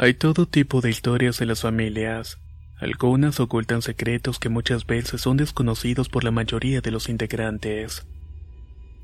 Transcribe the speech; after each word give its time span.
Hay 0.00 0.14
todo 0.14 0.46
tipo 0.46 0.80
de 0.80 0.90
historias 0.90 1.40
en 1.40 1.48
las 1.48 1.62
familias. 1.62 2.38
Algunas 2.76 3.40
ocultan 3.40 3.82
secretos 3.82 4.38
que 4.38 4.48
muchas 4.48 4.86
veces 4.86 5.20
son 5.20 5.36
desconocidos 5.36 6.08
por 6.08 6.22
la 6.22 6.30
mayoría 6.30 6.80
de 6.80 6.92
los 6.92 7.08
integrantes. 7.08 8.06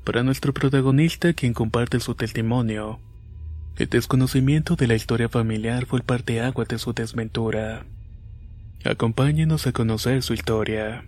Para 0.05 0.23
nuestro 0.23 0.53
protagonista, 0.53 1.33
quien 1.33 1.53
comparte 1.53 1.99
su 1.99 2.15
testimonio, 2.15 3.01
el 3.75 3.89
desconocimiento 3.89 4.77
de 4.77 4.87
la 4.87 4.95
historia 4.95 5.27
familiar 5.27 5.85
fue 5.85 5.99
el 5.99 6.05
parteagua 6.05 6.63
de 6.63 6.79
su 6.79 6.93
desventura. 6.93 7.85
Acompáñenos 8.85 9.67
a 9.67 9.73
conocer 9.73 10.23
su 10.23 10.33
historia. 10.33 11.03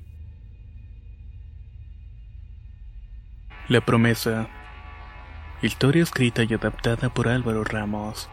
La 3.69 3.79
promesa. 3.85 4.49
Historia 5.61 6.03
escrita 6.03 6.43
y 6.43 6.53
adaptada 6.53 7.07
por 7.13 7.29
Álvaro 7.29 7.63
Ramos. 7.63 8.29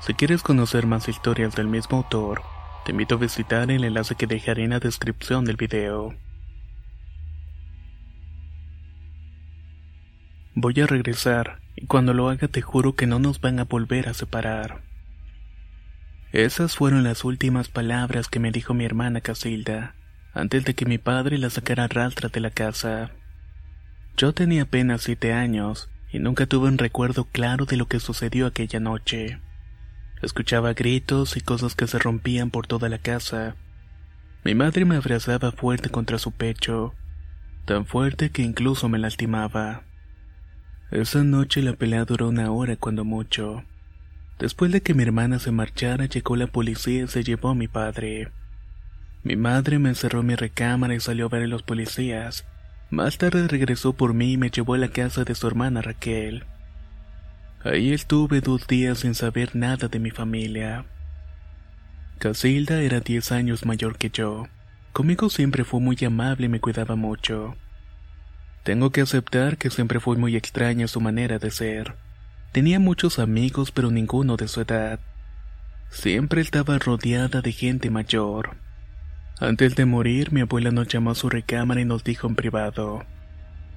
Si 0.00 0.14
quieres 0.14 0.42
conocer 0.42 0.86
más 0.86 1.08
historias 1.08 1.54
del 1.54 1.66
mismo 1.66 1.98
autor, 1.98 2.42
te 2.86 2.92
invito 2.92 3.16
a 3.16 3.18
visitar 3.18 3.70
el 3.70 3.84
enlace 3.84 4.14
que 4.14 4.26
dejaré 4.26 4.64
en 4.64 4.70
la 4.70 4.80
descripción 4.80 5.44
del 5.44 5.56
video. 5.56 6.14
Voy 10.54 10.80
a 10.80 10.86
regresar, 10.86 11.60
y 11.76 11.84
cuando 11.84 12.14
lo 12.14 12.30
haga 12.30 12.48
te 12.48 12.62
juro 12.62 12.94
que 12.94 13.06
no 13.06 13.18
nos 13.18 13.42
van 13.42 13.60
a 13.60 13.64
volver 13.64 14.08
a 14.08 14.14
separar. 14.14 14.82
Esas 16.32 16.76
fueron 16.76 17.04
las 17.04 17.22
últimas 17.24 17.68
palabras 17.68 18.28
que 18.28 18.40
me 18.40 18.52
dijo 18.52 18.72
mi 18.72 18.86
hermana 18.86 19.20
Casilda, 19.20 19.94
antes 20.32 20.64
de 20.64 20.74
que 20.74 20.86
mi 20.86 20.96
padre 20.96 21.36
la 21.36 21.50
sacara 21.50 21.88
rastra 21.88 22.30
de 22.30 22.40
la 22.40 22.50
casa. 22.50 23.10
Yo 24.16 24.32
tenía 24.32 24.62
apenas 24.62 25.02
siete 25.02 25.34
años, 25.34 25.90
y 26.10 26.20
nunca 26.20 26.46
tuve 26.46 26.68
un 26.68 26.78
recuerdo 26.78 27.26
claro 27.26 27.66
de 27.66 27.76
lo 27.76 27.86
que 27.86 28.00
sucedió 28.00 28.46
aquella 28.46 28.80
noche. 28.80 29.40
Escuchaba 30.22 30.74
gritos 30.74 31.36
y 31.36 31.40
cosas 31.40 31.74
que 31.74 31.86
se 31.86 31.98
rompían 31.98 32.50
por 32.50 32.66
toda 32.66 32.88
la 32.88 32.98
casa. 32.98 33.56
Mi 34.44 34.54
madre 34.54 34.84
me 34.84 34.96
abrazaba 34.96 35.52
fuerte 35.52 35.88
contra 35.88 36.18
su 36.18 36.32
pecho, 36.32 36.94
tan 37.64 37.86
fuerte 37.86 38.30
que 38.30 38.42
incluso 38.42 38.88
me 38.88 38.98
lastimaba. 38.98 39.82
Esa 40.90 41.24
noche 41.24 41.62
la 41.62 41.74
pelea 41.74 42.04
duró 42.04 42.28
una 42.28 42.50
hora 42.50 42.76
cuando 42.76 43.04
mucho. 43.04 43.64
Después 44.38 44.72
de 44.72 44.80
que 44.80 44.94
mi 44.94 45.02
hermana 45.02 45.38
se 45.38 45.52
marchara, 45.52 46.06
llegó 46.06 46.36
la 46.36 46.46
policía 46.46 47.04
y 47.04 47.08
se 47.08 47.22
llevó 47.22 47.50
a 47.50 47.54
mi 47.54 47.68
padre. 47.68 48.32
Mi 49.22 49.36
madre 49.36 49.78
me 49.78 49.90
encerró 49.90 50.20
en 50.20 50.26
mi 50.26 50.34
recámara 50.34 50.94
y 50.94 51.00
salió 51.00 51.26
a 51.26 51.28
ver 51.28 51.42
a 51.42 51.46
los 51.46 51.62
policías. 51.62 52.46
Más 52.88 53.18
tarde 53.18 53.46
regresó 53.48 53.92
por 53.92 54.14
mí 54.14 54.32
y 54.32 54.36
me 54.36 54.50
llevó 54.50 54.74
a 54.74 54.78
la 54.78 54.88
casa 54.88 55.24
de 55.24 55.34
su 55.34 55.46
hermana 55.46 55.82
Raquel. 55.82 56.44
Ahí 57.62 57.92
estuve 57.92 58.40
dos 58.40 58.66
días 58.66 59.00
sin 59.00 59.14
saber 59.14 59.54
nada 59.54 59.88
de 59.88 59.98
mi 59.98 60.10
familia. 60.10 60.86
Casilda 62.18 62.80
era 62.80 63.00
diez 63.00 63.32
años 63.32 63.66
mayor 63.66 63.98
que 63.98 64.08
yo. 64.08 64.48
Conmigo 64.94 65.28
siempre 65.28 65.64
fue 65.64 65.78
muy 65.78 65.98
amable 66.06 66.46
y 66.46 66.48
me 66.48 66.60
cuidaba 66.60 66.96
mucho. 66.96 67.54
Tengo 68.62 68.90
que 68.90 69.02
aceptar 69.02 69.58
que 69.58 69.68
siempre 69.68 70.00
fue 70.00 70.16
muy 70.16 70.36
extraña 70.36 70.88
su 70.88 71.02
manera 71.02 71.38
de 71.38 71.50
ser. 71.50 71.96
Tenía 72.52 72.80
muchos 72.80 73.18
amigos 73.18 73.72
pero 73.72 73.90
ninguno 73.90 74.38
de 74.38 74.48
su 74.48 74.62
edad. 74.62 74.98
Siempre 75.90 76.40
estaba 76.40 76.78
rodeada 76.78 77.42
de 77.42 77.52
gente 77.52 77.90
mayor. 77.90 78.56
Antes 79.38 79.76
de 79.76 79.84
morir, 79.84 80.32
mi 80.32 80.40
abuela 80.40 80.70
nos 80.70 80.88
llamó 80.88 81.10
a 81.10 81.14
su 81.14 81.28
recámara 81.28 81.82
y 81.82 81.84
nos 81.84 82.04
dijo 82.04 82.26
en 82.26 82.36
privado. 82.36 83.04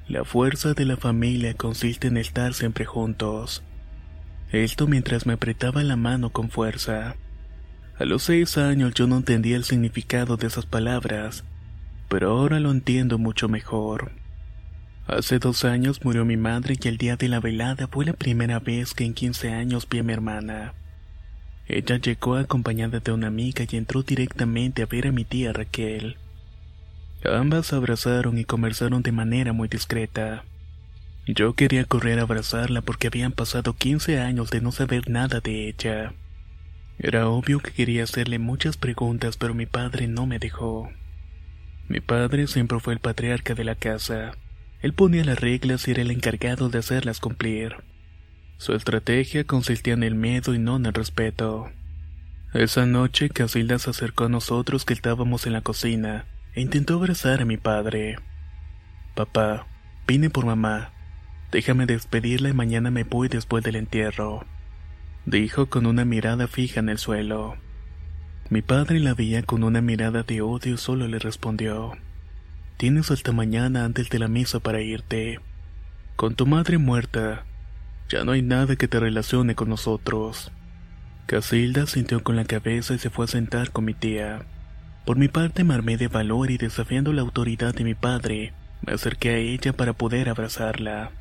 La 0.08 0.24
fuerza 0.24 0.74
de 0.74 0.86
la 0.86 0.96
familia 0.96 1.54
consiste 1.54 2.08
en 2.08 2.16
estar 2.16 2.54
siempre 2.54 2.86
juntos. 2.86 3.62
Esto 4.54 4.86
mientras 4.86 5.26
me 5.26 5.34
apretaba 5.34 5.82
la 5.82 5.96
mano 5.96 6.30
con 6.30 6.52
fuerza. 6.52 7.16
A 7.98 8.06
los 8.06 8.22
seis 8.22 8.60
años 8.60 8.94
yo 8.94 9.08
no 9.08 9.18
entendía 9.18 9.56
el 9.56 9.64
significado 9.64 10.38
de 10.38 10.46
esas 10.46 10.68
palabras, 10.68 11.44
pero 12.08 12.30
ahora 12.30 12.60
lo 12.60 12.70
entiendo 12.70 13.18
mucho 13.18 13.50
mejor. 13.50 14.12
Hace 15.08 15.40
dos 15.40 15.66
años 15.66 16.06
murió 16.06 16.24
mi 16.24 16.38
madre 16.38 16.76
y 16.80 16.88
el 16.88 16.98
día 16.98 17.16
de 17.16 17.30
la 17.30 17.40
velada 17.40 17.88
fue 17.88 18.06
la 18.06 18.14
primera 18.14 18.60
vez 18.60 18.94
que 18.94 19.06
en 19.06 19.16
15 19.16 19.52
años 19.52 19.88
vi 19.90 20.00
a 20.00 20.04
mi 20.04 20.14
hermana. 20.14 20.76
Ella 21.68 21.98
llegó 21.98 22.36
acompañada 22.36 23.00
de 23.00 23.12
una 23.12 23.28
amiga 23.28 23.66
y 23.68 23.76
entró 23.76 24.04
directamente 24.04 24.84
a 24.84 24.86
ver 24.86 25.08
a 25.08 25.12
mi 25.12 25.26
tía 25.26 25.52
Raquel. 25.52 26.18
Ambas 27.26 27.68
se 27.68 27.76
abrazaron 27.76 28.38
y 28.38 28.46
conversaron 28.46 29.02
de 29.02 29.14
manera 29.14 29.52
muy 29.52 29.68
discreta. 29.68 30.44
Yo 31.26 31.54
quería 31.54 31.86
correr 31.86 32.20
a 32.20 32.24
abrazarla 32.24 32.82
porque 32.82 33.08
habían 33.08 33.32
pasado 33.32 33.74
15 33.74 34.20
años 34.20 34.50
de 34.50 34.60
no 34.60 34.72
saber 34.72 35.10
nada 35.10 35.40
de 35.40 35.70
ella. 35.70 36.14
Era 37.00 37.30
obvio 37.30 37.60
que 37.60 37.72
quería 37.72 38.04
hacerle 38.04 38.40
muchas 38.40 38.76
preguntas, 38.76 39.38
pero 39.38 39.54
mi 39.54 39.66
padre 39.66 40.08
no 40.08 40.26
me 40.26 40.38
dejó. 40.40 40.90
Mi 41.88 42.02
padre 42.02 42.48
siempre 42.48 42.80
fue 42.80 42.94
el 42.94 43.00
patriarca 43.00 43.56
de 43.56 43.64
la 43.64 43.76
casa. 43.76 44.32
Él 44.82 44.94
ponía 44.94 45.24
las 45.24 45.40
reglas 45.40 45.88
y 45.88 45.92
era 45.92 46.02
el 46.02 46.12
encargado 46.12 46.70
de 46.70 46.80
hacerlas 46.80 47.20
cumplir. 47.20 47.78
Su 48.58 48.74
estrategia 48.74 49.46
consistía 49.46 49.94
en 49.94 50.04
el 50.04 50.16
miedo 50.16 50.54
y 50.54 50.60
no 50.60 50.76
en 50.76 50.86
el 50.86 50.94
respeto. 50.94 51.72
Esa 52.54 52.86
noche 52.86 53.30
Casilda 53.30 53.80
se 53.80 53.90
acercó 53.90 54.26
a 54.26 54.30
nosotros 54.30 54.86
que 54.86 54.94
estábamos 54.94 55.48
en 55.48 55.54
la 55.54 55.62
cocina 55.62 56.26
e 56.54 56.62
intentó 56.62 56.96
abrazar 56.96 57.42
a 57.42 57.46
mi 57.46 57.58
padre. 57.58 58.18
Papá, 59.16 59.66
vine 60.06 60.30
por 60.30 60.46
mamá. 60.46 60.92
Déjame 61.54 61.86
despedirla 61.86 62.50
y 62.50 62.54
mañana 62.54 62.90
me 62.90 63.04
voy 63.04 63.28
después 63.28 63.64
del 63.64 63.76
entierro, 63.76 64.44
dijo 65.28 65.68
con 65.68 65.86
una 65.86 66.04
mirada 66.04 66.48
fija 66.48 66.80
en 66.80 66.90
el 66.90 66.98
suelo. 66.98 67.58
Mi 68.50 68.64
padre 68.64 69.00
la 69.00 69.14
veía 69.14 69.44
con 69.44 69.64
una 69.64 69.80
mirada 69.80 70.24
de 70.24 70.42
odio 70.42 70.74
y 70.74 70.78
solo 70.78 71.08
le 71.08 71.20
respondió, 71.20 71.92
Tienes 72.78 73.12
hasta 73.12 73.34
mañana 73.34 73.86
antes 73.86 74.10
de 74.10 74.18
la 74.18 74.28
misa 74.28 74.62
para 74.62 74.82
irte. 74.82 75.42
Con 76.16 76.34
tu 76.34 76.48
madre 76.48 76.80
muerta, 76.80 77.46
ya 78.10 78.24
no 78.24 78.32
hay 78.32 78.42
nada 78.42 78.76
que 78.76 78.88
te 78.88 79.00
relacione 79.00 79.54
con 79.54 79.70
nosotros. 79.70 80.52
Casilda 81.28 81.86
sintió 81.86 82.24
con 82.24 82.36
la 82.36 82.46
cabeza 82.46 82.96
y 82.96 82.98
se 82.98 83.12
fue 83.12 83.26
a 83.26 83.28
sentar 83.28 83.70
con 83.70 83.86
mi 83.86 83.94
tía. 83.94 84.42
Por 85.06 85.18
mi 85.18 85.28
parte 85.28 85.64
me 85.64 85.76
armé 85.76 85.98
de 85.98 86.08
valor 86.08 86.50
y 86.50 86.58
desafiando 86.58 87.14
la 87.14 87.22
autoridad 87.22 87.76
de 87.76 87.84
mi 87.84 87.94
padre, 87.94 88.54
me 88.82 88.94
acerqué 88.94 89.30
a 89.30 89.38
ella 89.38 89.74
para 89.74 89.94
poder 89.94 90.30
abrazarla. 90.30 91.12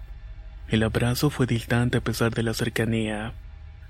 El 0.68 0.82
abrazo 0.82 1.30
fue 1.30 1.46
distante 1.46 1.98
a 1.98 2.00
pesar 2.00 2.32
de 2.32 2.42
la 2.42 2.54
cercanía. 2.54 3.34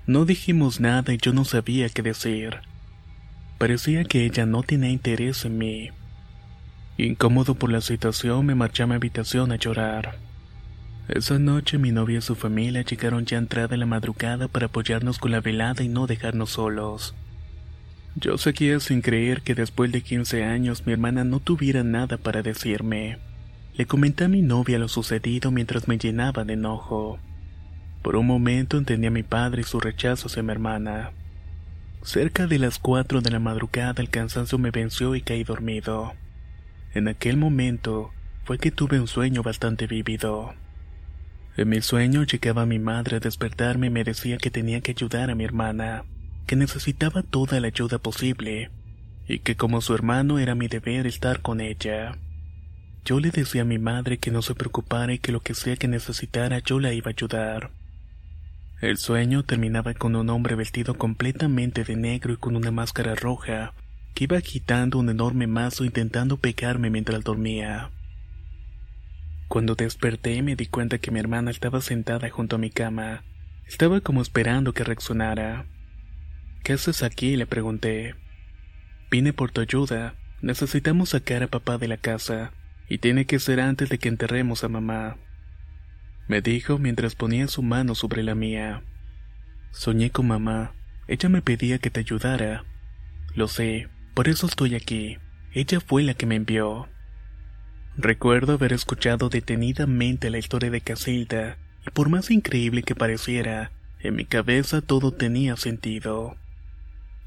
No 0.05 0.25
dijimos 0.25 0.79
nada 0.79 1.13
y 1.13 1.17
yo 1.17 1.31
no 1.33 1.45
sabía 1.45 1.87
qué 1.89 2.01
decir. 2.01 2.59
Parecía 3.57 4.03
que 4.03 4.25
ella 4.25 4.45
no 4.45 4.63
tenía 4.63 4.89
interés 4.89 5.45
en 5.45 5.57
mí. 5.57 5.89
Incómodo 6.97 7.55
por 7.55 7.71
la 7.71 7.81
situación, 7.81 8.45
me 8.45 8.55
marché 8.55 8.83
a 8.83 8.87
mi 8.87 8.95
habitación 8.95 9.51
a 9.51 9.55
llorar. 9.55 10.17
Esa 11.07 11.39
noche 11.39 11.77
mi 11.77 11.91
novia 11.91 12.19
y 12.19 12.21
su 12.21 12.35
familia 12.35 12.81
llegaron 12.83 13.25
ya 13.25 13.37
entrada 13.37 13.75
en 13.75 13.81
la 13.81 13.85
madrugada 13.85 14.47
para 14.47 14.67
apoyarnos 14.67 15.19
con 15.19 15.31
la 15.31 15.41
velada 15.41 15.83
y 15.83 15.89
no 15.89 16.07
dejarnos 16.07 16.51
solos. 16.51 17.15
Yo 18.15 18.37
seguía 18.37 18.79
sin 18.79 19.01
creer 19.01 19.41
que 19.41 19.55
después 19.55 19.91
de 19.91 20.01
15 20.01 20.43
años 20.43 20.85
mi 20.85 20.93
hermana 20.93 21.23
no 21.23 21.39
tuviera 21.39 21.83
nada 21.83 22.17
para 22.17 22.41
decirme. 22.41 23.17
Le 23.75 23.87
comenté 23.87 24.25
a 24.25 24.27
mi 24.27 24.41
novia 24.41 24.77
lo 24.77 24.87
sucedido 24.87 25.49
mientras 25.49 25.87
me 25.87 25.97
llenaba 25.97 26.43
de 26.43 26.53
enojo. 26.53 27.17
Por 28.03 28.15
un 28.15 28.27
momento 28.27 28.77
entendí 28.77 29.07
a 29.07 29.11
mi 29.11 29.23
padre 29.23 29.61
y 29.61 29.63
su 29.63 29.79
rechazo 29.79 30.27
hacia 30.27 30.43
mi 30.43 30.51
hermana. 30.51 31.11
Cerca 32.03 32.45
de 32.45 32.59
las 32.59 32.77
cuatro 32.77 33.21
de 33.21 33.31
la 33.31 33.39
madrugada 33.39 34.01
el 34.01 34.09
cansancio 34.09 34.59
me 34.59 34.71
venció 34.71 35.15
y 35.15 35.21
caí 35.21 35.43
dormido. 35.43 36.13
En 36.93 37.07
aquel 37.07 37.37
momento 37.37 38.11
fue 38.43 38.59
que 38.59 38.71
tuve 38.71 38.99
un 38.99 39.07
sueño 39.07 39.41
bastante 39.41 39.87
vívido. 39.87 40.53
En 41.57 41.69
mi 41.69 41.81
sueño 41.81 42.23
llegaba 42.23 42.65
mi 42.65 42.77
madre 42.77 43.17
a 43.17 43.19
despertarme 43.19 43.87
y 43.87 43.89
me 43.89 44.03
decía 44.03 44.37
que 44.37 44.51
tenía 44.51 44.81
que 44.81 44.91
ayudar 44.91 45.31
a 45.31 45.35
mi 45.35 45.45
hermana, 45.45 46.03
que 46.45 46.55
necesitaba 46.55 47.23
toda 47.23 47.59
la 47.59 47.67
ayuda 47.67 47.97
posible, 47.97 48.69
y 49.27 49.39
que 49.39 49.55
como 49.55 49.81
su 49.81 49.95
hermano 49.95 50.39
era 50.39 50.55
mi 50.55 50.67
deber 50.67 51.07
estar 51.07 51.41
con 51.41 51.61
ella. 51.61 52.17
Yo 53.05 53.19
le 53.19 53.31
decía 53.31 53.63
a 53.63 53.65
mi 53.65 53.79
madre 53.79 54.17
que 54.17 54.31
no 54.31 54.41
se 54.41 54.55
preocupara 54.55 55.13
y 55.13 55.19
que 55.19 55.33
lo 55.33 55.41
que 55.41 55.53
sea 55.53 55.75
que 55.75 55.89
necesitara 55.89 56.59
yo 56.59 56.79
la 56.79 56.93
iba 56.93 57.09
a 57.09 57.13
ayudar. 57.13 57.71
El 58.81 58.97
sueño 58.97 59.43
terminaba 59.43 59.93
con 59.93 60.15
un 60.15 60.29
hombre 60.29 60.55
vestido 60.55 60.97
completamente 60.97 61.83
de 61.83 61.95
negro 61.95 62.33
y 62.33 62.37
con 62.37 62.55
una 62.55 62.71
máscara 62.71 63.15
roja, 63.15 63.73
que 64.13 64.25
iba 64.25 64.37
agitando 64.37 64.99
un 64.99 65.09
enorme 65.09 65.47
mazo 65.47 65.83
intentando 65.83 66.37
pegarme 66.37 66.89
mientras 66.89 67.23
dormía. 67.23 67.91
Cuando 69.49 69.75
desperté 69.75 70.41
me 70.41 70.55
di 70.55 70.65
cuenta 70.67 70.97
que 70.97 71.11
mi 71.11 71.19
hermana 71.19 71.51
estaba 71.51 71.81
sentada 71.81 72.29
junto 72.29 72.55
a 72.55 72.59
mi 72.59 72.69
cama. 72.69 73.23
Estaba 73.67 74.01
como 74.01 74.21
esperando 74.21 74.73
que 74.73 74.83
reaccionara. 74.83 75.65
¿Qué 76.63 76.73
haces 76.73 77.03
aquí? 77.03 77.35
le 77.35 77.45
pregunté. 77.45 78.15
Vine 79.11 79.33
por 79.33 79.51
tu 79.51 79.61
ayuda. 79.61 80.15
Necesitamos 80.41 81.09
sacar 81.09 81.43
a 81.43 81.47
papá 81.47 81.77
de 81.77 81.87
la 81.87 81.97
casa, 81.97 82.51
y 82.87 82.97
tiene 82.97 83.25
que 83.25 83.39
ser 83.39 83.59
antes 83.59 83.89
de 83.89 83.97
que 83.97 84.09
enterremos 84.09 84.63
a 84.63 84.69
mamá. 84.69 85.17
Me 86.27 86.41
dijo 86.41 86.77
mientras 86.77 87.15
ponía 87.15 87.47
su 87.47 87.63
mano 87.63 87.95
sobre 87.95 88.23
la 88.23 88.35
mía. 88.35 88.83
Soñé 89.71 90.11
con 90.11 90.27
mamá. 90.27 90.73
Ella 91.07 91.29
me 91.29 91.41
pedía 91.41 91.79
que 91.79 91.89
te 91.89 91.99
ayudara. 91.99 92.63
Lo 93.35 93.47
sé, 93.47 93.89
por 94.13 94.27
eso 94.27 94.47
estoy 94.47 94.75
aquí. 94.75 95.17
Ella 95.51 95.79
fue 95.79 96.03
la 96.03 96.13
que 96.13 96.25
me 96.25 96.35
envió. 96.35 96.87
Recuerdo 97.97 98.53
haber 98.53 98.73
escuchado 98.73 99.29
detenidamente 99.29 100.29
la 100.29 100.39
historia 100.39 100.71
de 100.71 100.81
Casilda, 100.81 101.57
y 101.85 101.91
por 101.91 102.09
más 102.09 102.31
increíble 102.31 102.81
que 102.83 102.95
pareciera, 102.95 103.71
en 103.99 104.15
mi 104.15 104.25
cabeza 104.25 104.81
todo 104.81 105.11
tenía 105.11 105.55
sentido. 105.57 106.35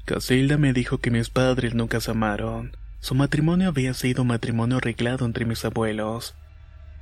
Casilda 0.05 0.57
me 0.57 0.73
dijo 0.73 0.99
que 0.99 1.11
mis 1.11 1.29
padres 1.29 1.73
nunca 1.73 1.99
se 1.99 2.11
amaron. 2.11 2.75
Su 2.99 3.15
matrimonio 3.15 3.69
había 3.69 3.93
sido 3.93 4.23
matrimonio 4.23 4.77
arreglado 4.77 5.25
entre 5.25 5.45
mis 5.45 5.63
abuelos. 5.63 6.35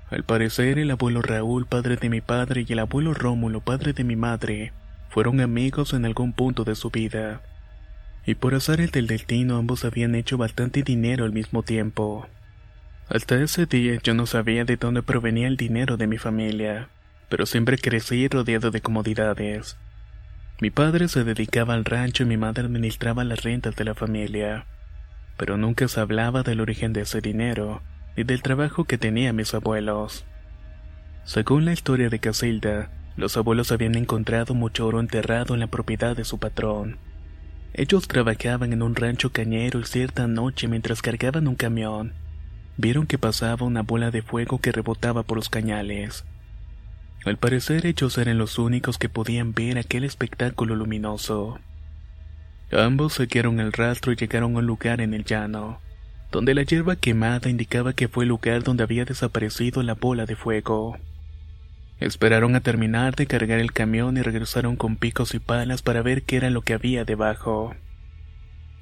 Al 0.09 0.23
parecer, 0.23 0.77
el 0.77 0.91
abuelo 0.91 1.21
Raúl, 1.21 1.65
padre 1.65 1.95
de 1.95 2.09
mi 2.09 2.21
padre, 2.21 2.65
y 2.67 2.73
el 2.73 2.79
abuelo 2.79 3.13
Rómulo, 3.13 3.61
padre 3.61 3.93
de 3.93 4.03
mi 4.03 4.15
madre, 4.15 4.71
fueron 5.09 5.41
amigos 5.41 5.93
en 5.93 6.05
algún 6.05 6.33
punto 6.33 6.63
de 6.63 6.75
su 6.75 6.91
vida. 6.91 7.41
Y 8.25 8.35
por 8.35 8.53
azar 8.53 8.81
el 8.81 8.91
del 8.91 9.07
destino, 9.07 9.57
ambos 9.57 9.85
habían 9.85 10.13
hecho 10.13 10.37
bastante 10.37 10.83
dinero 10.83 11.25
al 11.25 11.31
mismo 11.31 11.63
tiempo. 11.63 12.27
Hasta 13.07 13.41
ese 13.41 13.65
día 13.65 13.99
yo 14.03 14.13
no 14.13 14.25
sabía 14.25 14.65
de 14.65 14.77
dónde 14.77 15.03
provenía 15.03 15.47
el 15.47 15.57
dinero 15.57 15.95
de 15.95 16.07
mi 16.07 16.17
familia, 16.17 16.89
pero 17.29 17.45
siempre 17.45 17.77
crecí 17.77 18.27
rodeado 18.27 18.71
de 18.71 18.81
comodidades. 18.81 19.77
Mi 20.59 20.69
padre 20.69 21.07
se 21.07 21.23
dedicaba 21.23 21.75
al 21.75 21.85
rancho 21.85 22.23
y 22.23 22.25
mi 22.25 22.37
madre 22.37 22.65
administraba 22.65 23.23
las 23.23 23.43
rentas 23.43 23.75
de 23.75 23.83
la 23.83 23.93
familia, 23.93 24.65
pero 25.37 25.57
nunca 25.57 25.87
se 25.87 25.99
hablaba 25.99 26.43
del 26.43 26.61
origen 26.61 26.93
de 26.93 27.01
ese 27.01 27.21
dinero 27.21 27.81
ni 28.15 28.23
del 28.23 28.41
trabajo 28.41 28.85
que 28.85 28.97
tenían 28.97 29.35
mis 29.35 29.53
abuelos. 29.53 30.25
Según 31.25 31.65
la 31.65 31.73
historia 31.73 32.09
de 32.09 32.19
Casilda, 32.19 32.89
los 33.17 33.35
abuelos 33.37 33.71
habían 33.71 33.95
encontrado 33.95 34.53
mucho 34.53 34.87
oro 34.87 34.99
enterrado 34.99 35.53
en 35.53 35.59
la 35.59 35.67
propiedad 35.67 36.15
de 36.15 36.25
su 36.25 36.37
patrón. 36.37 36.97
Ellos 37.73 38.07
trabajaban 38.07 38.71
en 38.71 38.81
un 38.81 38.95
rancho 38.95 39.31
cañero 39.31 39.79
y 39.79 39.85
cierta 39.85 40.27
noche 40.27 40.67
mientras 40.67 41.01
cargaban 41.01 41.47
un 41.47 41.55
camión, 41.55 42.13
vieron 42.77 43.05
que 43.05 43.17
pasaba 43.17 43.65
una 43.65 43.81
bola 43.81 44.11
de 44.11 44.21
fuego 44.21 44.59
que 44.59 44.71
rebotaba 44.71 45.23
por 45.23 45.37
los 45.37 45.49
cañales. 45.49 46.25
Al 47.25 47.37
parecer 47.37 47.85
ellos 47.85 48.17
eran 48.17 48.37
los 48.37 48.59
únicos 48.59 48.97
que 48.97 49.09
podían 49.09 49.53
ver 49.53 49.77
aquel 49.77 50.03
espectáculo 50.03 50.75
luminoso. 50.75 51.59
Ambos 52.71 53.13
siguieron 53.13 53.59
el 53.59 53.71
rastro 53.71 54.11
y 54.11 54.15
llegaron 54.15 54.55
a 54.55 54.59
un 54.59 54.65
lugar 54.65 54.99
en 55.01 55.13
el 55.13 55.23
llano, 55.23 55.79
donde 56.31 56.53
la 56.53 56.63
hierba 56.63 56.95
quemada 56.95 57.49
indicaba 57.49 57.93
que 57.93 58.07
fue 58.07 58.23
el 58.23 58.29
lugar 58.29 58.63
donde 58.63 58.83
había 58.83 59.05
desaparecido 59.05 59.83
la 59.83 59.93
bola 59.93 60.25
de 60.25 60.35
fuego. 60.35 60.97
Esperaron 61.99 62.55
a 62.55 62.61
terminar 62.61 63.15
de 63.15 63.27
cargar 63.27 63.59
el 63.59 63.71
camión 63.71 64.17
y 64.17 64.21
regresaron 64.21 64.75
con 64.75 64.97
picos 64.97 65.33
y 65.33 65.39
palas 65.39 65.81
para 65.81 66.01
ver 66.01 66.23
qué 66.23 66.37
era 66.37 66.49
lo 66.49 66.61
que 66.61 66.73
había 66.73 67.05
debajo. 67.05 67.75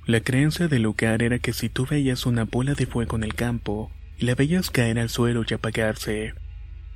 La 0.06 0.22
creencia 0.22 0.68
del 0.68 0.82
lugar 0.82 1.22
era 1.22 1.40
que 1.40 1.54
si 1.54 1.70
tú 1.70 1.86
veías 1.86 2.26
una 2.26 2.46
bola 2.46 2.74
de 2.74 2.86
fuego 2.86 3.18
en 3.18 3.24
el 3.24 3.36
campo 3.36 3.92
y 4.18 4.26
la 4.26 4.36
veías 4.36 4.72
caer 4.72 4.98
al 4.98 5.10
suelo 5.10 5.44
y 5.48 5.54
apagarse, 5.54 6.34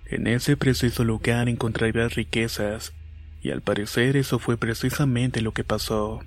en 0.10 0.26
ese 0.26 0.58
preciso 0.58 1.04
lugar 1.04 1.50
encontrarías 1.50 2.16
riquezas, 2.16 2.94
y 3.42 3.52
al 3.52 3.62
parecer 3.62 4.18
eso 4.18 4.40
fue 4.40 4.58
precisamente 4.58 5.42
lo 5.42 5.52
que 5.52 5.64
pasó. 5.64 6.24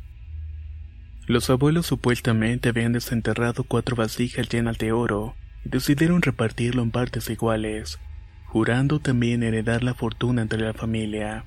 Los 1.30 1.48
abuelos 1.48 1.86
supuestamente 1.86 2.70
habían 2.70 2.92
desenterrado 2.92 3.62
cuatro 3.62 3.94
vasijas 3.94 4.48
llenas 4.48 4.78
de 4.78 4.90
oro 4.90 5.36
y 5.64 5.68
decidieron 5.68 6.22
repartirlo 6.22 6.82
en 6.82 6.90
partes 6.90 7.30
iguales, 7.30 8.00
jurando 8.46 8.98
también 8.98 9.44
heredar 9.44 9.84
la 9.84 9.94
fortuna 9.94 10.42
entre 10.42 10.58
la 10.58 10.74
familia 10.74 11.44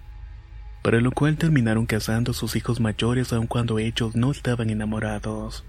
para 0.83 1.01
lo 1.01 1.11
cual 1.11 1.35
terminaron 1.35 1.85
casando 1.85 2.31
a 2.31 2.33
sus 2.33 2.55
hijos 2.55 2.79
mayores 2.79 3.33
aun 3.33 3.45
cuando 3.45 3.77
ellos 3.77 4.15
no 4.15 4.31
estaban 4.31 4.69
enamorados. 4.69 5.65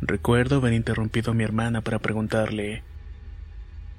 Recuerdo 0.00 0.56
haber 0.56 0.72
interrumpido 0.72 1.30
a 1.30 1.34
mi 1.34 1.44
hermana 1.44 1.82
para 1.82 2.00
preguntarle 2.00 2.82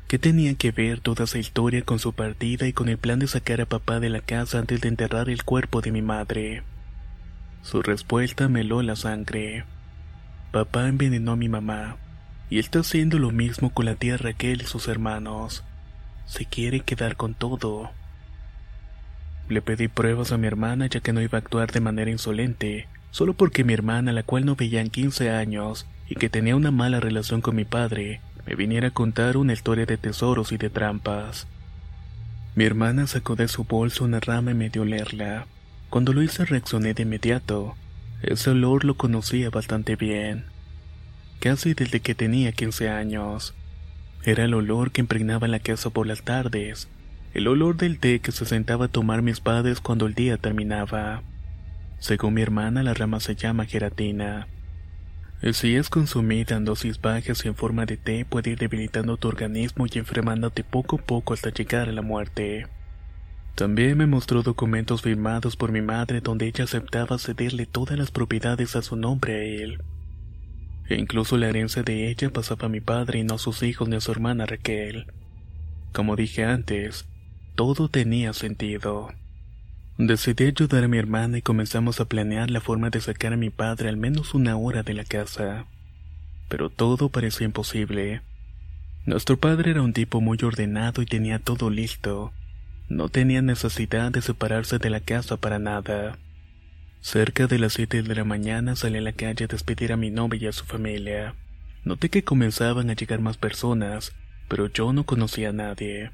qué 0.09 0.19
tenía 0.19 0.53
que 0.55 0.71
ver 0.71 0.99
toda 0.99 1.23
esa 1.23 1.39
historia 1.39 1.81
con 1.81 1.99
su 1.99 2.11
partida 2.11 2.67
y 2.67 2.73
con 2.73 2.89
el 2.89 2.97
plan 2.97 3.19
de 3.19 3.27
sacar 3.27 3.61
a 3.61 3.65
papá 3.65 4.01
de 4.01 4.09
la 4.09 4.19
casa 4.19 4.59
antes 4.59 4.81
de 4.81 4.89
enterrar 4.89 5.29
el 5.29 5.45
cuerpo 5.45 5.79
de 5.79 5.93
mi 5.93 6.01
madre. 6.01 6.63
Su 7.61 7.81
respuesta 7.81 8.47
me 8.47 8.61
heló 8.61 8.81
la 8.81 8.95
sangre. 8.95 9.65
Papá 10.51 10.87
envenenó 10.87 11.33
a 11.33 11.35
mi 11.35 11.49
mamá, 11.49 11.97
y 12.49 12.59
está 12.59 12.79
haciendo 12.79 13.19
lo 13.19 13.31
mismo 13.31 13.71
con 13.71 13.85
la 13.85 13.95
tía 13.95 14.17
Raquel 14.17 14.61
y 14.61 14.65
sus 14.65 14.87
hermanos. 14.87 15.63
Se 16.25 16.45
quiere 16.45 16.79
quedar 16.81 17.15
con 17.15 17.33
todo. 17.33 17.91
Le 19.49 19.61
pedí 19.61 19.87
pruebas 19.87 20.31
a 20.31 20.37
mi 20.37 20.47
hermana 20.47 20.87
ya 20.87 20.99
que 20.99 21.13
no 21.13 21.21
iba 21.21 21.37
a 21.37 21.41
actuar 21.41 21.71
de 21.71 21.79
manera 21.79 22.11
insolente, 22.11 22.87
solo 23.11 23.33
porque 23.33 23.63
mi 23.63 23.73
hermana, 23.73 24.11
la 24.11 24.23
cual 24.23 24.45
no 24.45 24.55
veía 24.55 24.81
en 24.81 24.89
15 24.89 25.29
años 25.31 25.87
y 26.09 26.15
que 26.15 26.29
tenía 26.29 26.55
una 26.55 26.71
mala 26.71 26.99
relación 26.99 27.41
con 27.41 27.55
mi 27.55 27.65
padre, 27.65 28.21
me 28.45 28.55
viniera 28.55 28.89
a 28.89 28.91
contar 28.91 29.35
una 29.37 29.53
historia 29.53 29.85
de 29.85 29.97
tesoros 29.97 30.51
y 30.51 30.57
de 30.57 30.69
trampas. 30.69 31.47
Mi 32.55 32.63
hermana 32.63 33.07
sacó 33.07 33.35
de 33.35 33.47
su 33.47 33.65
bolso 33.65 34.05
una 34.05 34.19
rama 34.19 34.51
y 34.51 34.53
me 34.53 34.69
dio 34.69 34.81
olerla. 34.83 35.47
Cuando 35.89 36.13
lo 36.13 36.21
hice 36.21 36.45
reaccioné 36.45 36.93
de 36.93 37.03
inmediato. 37.03 37.75
Ese 38.21 38.49
olor 38.49 38.83
lo 38.83 38.97
conocía 38.97 39.49
bastante 39.49 39.95
bien. 39.95 40.45
Casi 41.39 41.73
desde 41.73 41.99
que 41.99 42.15
tenía 42.15 42.51
15 42.51 42.89
años. 42.89 43.53
Era 44.23 44.45
el 44.45 44.53
olor 44.53 44.91
que 44.91 45.01
impregnaba 45.01 45.47
la 45.47 45.59
casa 45.59 45.89
por 45.89 46.07
las 46.07 46.23
tardes, 46.23 46.89
el 47.33 47.47
olor 47.47 47.77
del 47.77 47.99
té 47.99 48.19
que 48.19 48.31
se 48.31 48.45
sentaba 48.45 48.85
a 48.85 48.89
tomar 48.89 49.21
mis 49.21 49.39
padres 49.39 49.79
cuando 49.79 50.07
el 50.07 50.15
día 50.15 50.37
terminaba. 50.37 51.21
Según 51.99 52.33
mi 52.33 52.41
hermana, 52.41 52.83
la 52.83 52.93
rama 52.93 53.19
se 53.19 53.35
llama 53.35 53.65
gelatina. 53.65 54.47
Y 55.41 55.53
si 55.53 55.75
es 55.75 55.89
consumida 55.89 56.55
en 56.55 56.65
dosis 56.65 56.99
bajas 56.99 57.45
y 57.45 57.47
en 57.47 57.55
forma 57.55 57.85
de 57.85 57.97
té, 57.97 58.25
puede 58.25 58.51
ir 58.51 58.57
debilitando 58.57 59.17
tu 59.17 59.27
organismo 59.27 59.85
y 59.85 59.99
enfermándote 59.99 60.63
poco 60.63 60.97
a 60.97 61.01
poco 61.01 61.33
hasta 61.33 61.51
llegar 61.51 61.87
a 61.87 61.91
la 61.91 62.01
muerte. 62.01 62.67
También 63.57 63.97
me 63.97 64.05
mostró 64.05 64.43
documentos 64.43 65.01
firmados 65.01 65.55
por 65.55 65.71
mi 65.71 65.81
madre 65.81 66.21
donde 66.21 66.45
ella 66.45 66.65
aceptaba 66.65 67.17
cederle 67.17 67.65
todas 67.65 67.97
las 67.97 68.11
propiedades 68.11 68.75
a 68.75 68.83
su 68.83 68.95
nombre 68.95 69.33
a 69.33 69.43
él. 69.43 69.81
E 70.87 70.93
incluso 70.93 71.37
la 71.37 71.49
herencia 71.49 71.81
de 71.81 72.07
ella 72.07 72.29
pasaba 72.29 72.67
a 72.67 72.69
mi 72.69 72.81
padre 72.81 73.17
y 73.17 73.23
no 73.23 73.33
a 73.33 73.39
sus 73.39 73.63
hijos 73.63 73.89
ni 73.89 73.95
a 73.95 73.99
su 73.99 74.11
hermana 74.11 74.45
Raquel. 74.45 75.07
Como 75.91 76.15
dije 76.15 76.43
antes, 76.43 77.07
todo 77.55 77.89
tenía 77.89 78.31
sentido. 78.33 79.09
Decidí 79.97 80.43
ayudar 80.43 80.83
a 80.83 80.87
mi 80.87 80.99
hermana 80.99 81.39
y 81.39 81.41
comenzamos 81.41 81.99
a 81.99 82.05
planear 82.05 82.51
la 82.51 82.61
forma 82.61 82.91
de 82.91 83.01
sacar 83.01 83.33
a 83.33 83.37
mi 83.37 83.49
padre 83.49 83.89
al 83.89 83.97
menos 83.97 84.35
una 84.35 84.55
hora 84.55 84.83
de 84.83 84.93
la 84.93 85.03
casa. 85.03 85.65
Pero 86.47 86.69
todo 86.69 87.09
parecía 87.09 87.45
imposible. 87.45 88.21
Nuestro 89.07 89.37
padre 89.37 89.71
era 89.71 89.81
un 89.81 89.93
tipo 89.93 90.21
muy 90.21 90.37
ordenado 90.43 91.01
y 91.01 91.07
tenía 91.07 91.39
todo 91.39 91.71
listo. 91.71 92.33
No 92.89 93.09
tenía 93.09 93.41
necesidad 93.41 94.11
de 94.11 94.21
separarse 94.21 94.79
de 94.79 94.89
la 94.89 95.01
casa 95.01 95.35
para 95.35 95.59
nada. 95.59 96.17
Cerca 97.01 97.47
de 97.47 97.59
las 97.59 97.73
siete 97.73 98.01
de 98.01 98.15
la 98.15 98.23
mañana 98.23 98.75
salí 98.75 98.97
a 98.97 99.01
la 99.01 99.11
calle 99.11 99.45
a 99.45 99.47
despedir 99.47 99.91
a 99.91 99.97
mi 99.97 100.09
novia 100.09 100.39
y 100.41 100.47
a 100.47 100.53
su 100.53 100.63
familia. 100.63 101.35
Noté 101.83 102.09
que 102.09 102.23
comenzaban 102.23 102.89
a 102.89 102.93
llegar 102.93 103.19
más 103.19 103.37
personas, 103.37 104.13
pero 104.47 104.67
yo 104.67 104.93
no 104.93 105.05
conocía 105.05 105.49
a 105.49 105.53
nadie. 105.53 106.11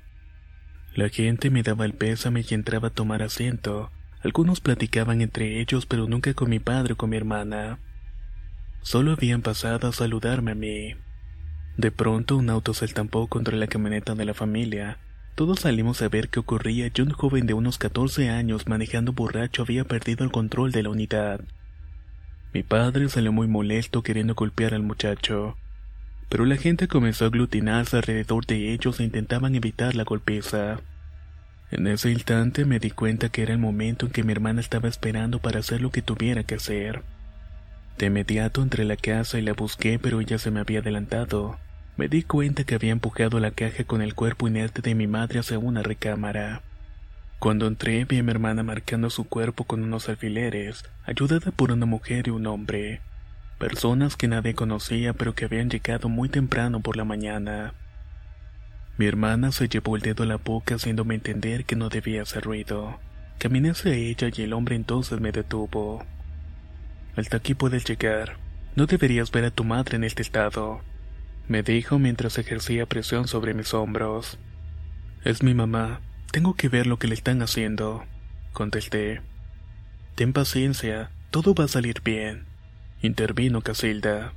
La 0.96 1.10
gente 1.10 1.50
me 1.50 1.64
daba 1.64 1.86
el 1.86 1.94
pésame 1.94 2.44
y 2.48 2.54
entraba 2.54 2.90
a 2.90 2.92
tomar 2.92 3.22
asiento. 3.22 3.92
Algunos 4.24 4.60
platicaban 4.60 5.22
entre 5.22 5.60
ellos, 5.60 5.86
pero 5.86 6.08
nunca 6.08 6.34
con 6.34 6.50
mi 6.50 6.60
padre 6.60 6.94
o 6.94 6.96
con 6.98 7.10
mi 7.10 7.18
hermana. 7.18 7.80
Solo 8.82 9.12
habían 9.12 9.42
pasado 9.42 9.88
a 9.88 9.94
saludarme 9.94 10.52
a 10.52 10.56
mí. 10.56 10.96
De 11.78 11.92
pronto 11.92 12.38
un 12.38 12.50
auto 12.50 12.74
se 12.74 12.86
estampó 12.86 13.28
contra 13.28 13.58
la 13.58 13.68
camioneta 13.68 14.16
de 14.16 14.26
la 14.26 14.34
familia. 14.34 14.98
Todos 15.36 15.62
salimos 15.62 16.02
a 16.04 16.10
ver 16.10 16.30
qué 16.30 16.40
ocurría 16.40 16.92
y 16.94 17.02
un 17.02 17.10
joven 17.10 17.48
de 17.48 17.56
unos 17.56 17.80
14 17.80 18.30
años 18.30 18.68
manejando 18.68 19.14
borracho 19.14 19.64
había 19.64 19.84
perdido 19.84 20.24
el 20.24 20.32
control 20.32 20.72
de 20.72 20.84
la 20.84 20.90
unidad. 20.90 21.42
Mi 22.54 22.62
padre 22.62 23.10
salió 23.10 23.32
muy 23.32 23.48
molesto 23.48 24.04
queriendo 24.04 24.36
golpear 24.36 24.76
al 24.76 24.84
muchacho, 24.84 25.58
pero 26.30 26.46
la 26.46 26.58
gente 26.58 26.88
comenzó 26.88 27.26
a 27.26 27.30
aglutinarse 27.30 27.98
alrededor 27.98 28.46
de 28.46 28.74
ellos 28.74 29.00
e 29.00 29.06
intentaban 29.06 29.56
evitar 29.56 29.96
la 29.96 30.04
golpiza. 30.04 30.82
En 31.72 31.88
ese 31.88 32.12
instante 32.12 32.66
me 32.66 32.78
di 32.78 32.92
cuenta 32.92 33.30
que 33.30 33.42
era 33.42 33.54
el 33.54 33.60
momento 33.60 34.06
en 34.06 34.12
que 34.12 34.24
mi 34.24 34.34
hermana 34.34 34.62
estaba 34.62 34.88
esperando 34.88 35.40
para 35.40 35.62
hacer 35.62 35.82
lo 35.82 35.90
que 35.90 36.04
tuviera 36.04 36.44
que 36.44 36.56
hacer. 36.56 37.02
De 37.98 38.06
inmediato 38.06 38.62
entré 38.62 38.84
a 38.84 38.86
la 38.86 38.98
casa 38.98 39.40
y 39.40 39.42
la 39.42 39.54
busqué, 39.54 39.98
pero 39.98 40.22
ella 40.22 40.38
se 40.38 40.52
me 40.52 40.60
había 40.60 40.82
adelantado. 40.82 41.58
Me 41.96 42.08
di 42.08 42.24
cuenta 42.24 42.64
que 42.64 42.74
había 42.74 42.92
empujado 42.92 43.40
la 43.40 43.52
caja 43.52 43.84
con 43.84 44.02
el 44.02 44.16
cuerpo 44.16 44.48
inerte 44.48 44.82
de 44.82 44.96
mi 44.96 45.06
madre 45.06 45.40
hacia 45.40 45.60
una 45.60 45.84
recámara. 45.84 46.64
Cuando 47.38 47.68
entré 47.68 48.04
vi 48.06 48.18
a 48.18 48.24
mi 48.24 48.32
hermana 48.32 48.64
marcando 48.64 49.12
su 49.12 49.26
cuerpo 49.26 49.66
con 49.66 49.84
unos 49.84 50.10
alfileres, 50.10 50.86
ayudada 51.06 51.52
por 51.52 51.72
una 51.72 51.86
mujer 51.86 52.28
y 52.28 52.32
un 52.32 52.48
hombre. 52.48 53.02
Personas 53.60 54.16
que 54.16 54.28
nadie 54.28 54.56
conocía 54.56 55.14
pero 55.14 55.36
que 55.36 55.46
habían 55.46 55.70
llegado 55.70 56.10
muy 56.10 56.30
temprano 56.30 56.80
por 56.80 56.98
la 56.98 57.04
mañana. 57.04 57.76
Mi 58.98 59.06
hermana 59.06 59.52
se 59.52 59.70
llevó 59.70 59.96
el 59.96 60.02
dedo 60.02 60.24
a 60.24 60.28
la 60.28 60.38
boca 60.38 60.76
haciéndome 60.76 61.14
entender 61.14 61.64
que 61.64 61.76
no 61.76 61.90
debía 61.90 62.24
hacer 62.24 62.44
ruido. 62.44 63.00
Caminé 63.38 63.70
hacia 63.70 63.94
ella 63.94 64.30
y 64.36 64.42
el 64.42 64.54
hombre 64.54 64.76
entonces 64.76 65.20
me 65.20 65.32
detuvo. 65.32 66.04
Hasta 67.16 67.38
aquí 67.38 67.54
puedes 67.54 67.84
llegar. 67.86 68.38
No 68.76 68.88
deberías 68.88 69.30
ver 69.30 69.46
a 69.46 69.52
tu 69.52 69.64
madre 69.64 69.98
en 69.98 70.06
este 70.06 70.24
estado 70.24 70.82
me 71.48 71.64
dijo 71.64 72.00
mientras 72.00 72.38
ejercía 72.38 72.86
presión 72.86 73.28
sobre 73.28 73.54
mis 73.54 73.74
hombros. 73.74 74.38
Es 75.24 75.44
mi 75.44 75.54
mamá. 75.54 76.02
Tengo 76.32 76.56
que 76.56 76.70
ver 76.70 76.88
lo 76.88 76.98
que 76.98 77.08
le 77.08 77.14
están 77.14 77.42
haciendo, 77.42 78.06
contesté. 78.54 79.22
Ten 80.16 80.34
paciencia, 80.34 81.12
todo 81.30 81.54
va 81.54 81.66
a 81.66 81.68
salir 81.68 82.02
bien, 82.04 82.46
intervino 83.02 83.62
Casilda. 83.62 84.34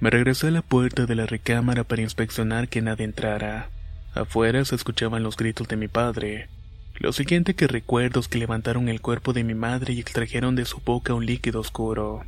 Me 0.00 0.10
regresé 0.10 0.48
a 0.48 0.50
la 0.50 0.62
puerta 0.62 1.06
de 1.06 1.14
la 1.14 1.26
recámara 1.26 1.84
para 1.84 2.02
inspeccionar 2.02 2.68
que 2.68 2.82
nadie 2.82 3.04
entrara. 3.04 3.68
Afuera 4.14 4.64
se 4.64 4.74
escuchaban 4.74 5.22
los 5.22 5.36
gritos 5.36 5.68
de 5.68 5.76
mi 5.76 5.88
padre. 5.88 6.48
Lo 6.96 7.12
siguiente 7.12 7.54
que 7.54 7.66
recuerdo 7.66 8.20
es 8.20 8.28
que 8.28 8.38
levantaron 8.38 8.88
el 8.88 9.00
cuerpo 9.00 9.32
de 9.32 9.44
mi 9.44 9.54
madre 9.54 9.92
y 9.92 10.00
extrajeron 10.00 10.56
de 10.56 10.64
su 10.64 10.78
boca 10.78 11.12
un 11.12 11.26
líquido 11.26 11.60
oscuro. 11.60 12.24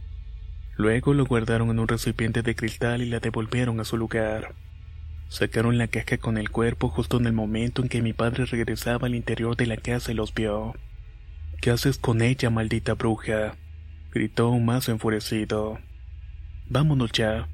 Luego 0.77 1.15
lo 1.15 1.25
guardaron 1.25 1.71
en 1.71 1.79
un 1.79 1.89
recipiente 1.89 2.43
de 2.43 2.55
cristal 2.55 3.03
y 3.03 3.07
la 3.07 3.21
devolvieron 3.21 3.81
a 3.81 3.85
su 3.85 3.97
lugar. 3.97 4.55
Sacaron 5.29 5.79
la 5.79 5.89
caja 5.89 6.19
con 6.19 6.39
el 6.39 6.51
cuerpo 6.51 6.89
justo 6.89 7.19
en 7.19 7.27
el 7.27 7.33
momento 7.33 7.83
en 7.83 7.89
que 7.89 8.03
mi 8.03 8.13
padre 8.13 8.45
regresaba 8.45 9.07
al 9.07 9.15
interior 9.15 9.57
de 9.57 9.67
la 9.67 9.77
casa 9.77 10.13
y 10.13 10.15
los 10.15 10.35
vio. 10.35 10.75
¿Qué 11.61 11.71
haces 11.71 11.99
con 11.99 12.23
ella, 12.23 12.51
maldita 12.51 12.95
bruja? 12.95 13.57
gritó 14.13 14.47
aún 14.47 14.65
más 14.65 14.89
enfurecido. 14.89 15.79
Vámonos 16.69 17.13
ya, 17.13 17.49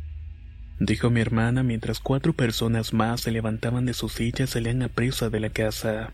dijo 0.79 1.11
mi 1.11 1.21
hermana 1.21 1.63
mientras 1.63 2.01
cuatro 2.01 2.33
personas 2.33 2.93
más 2.93 3.23
se 3.23 3.31
levantaban 3.31 3.87
de 3.87 3.95
sus 3.95 4.13
sillas 4.13 4.51
y 4.51 4.53
salían 4.53 4.83
a 4.83 4.89
presa 4.89 5.31
de 5.31 5.41
la 5.41 5.51
casa. 5.51 6.13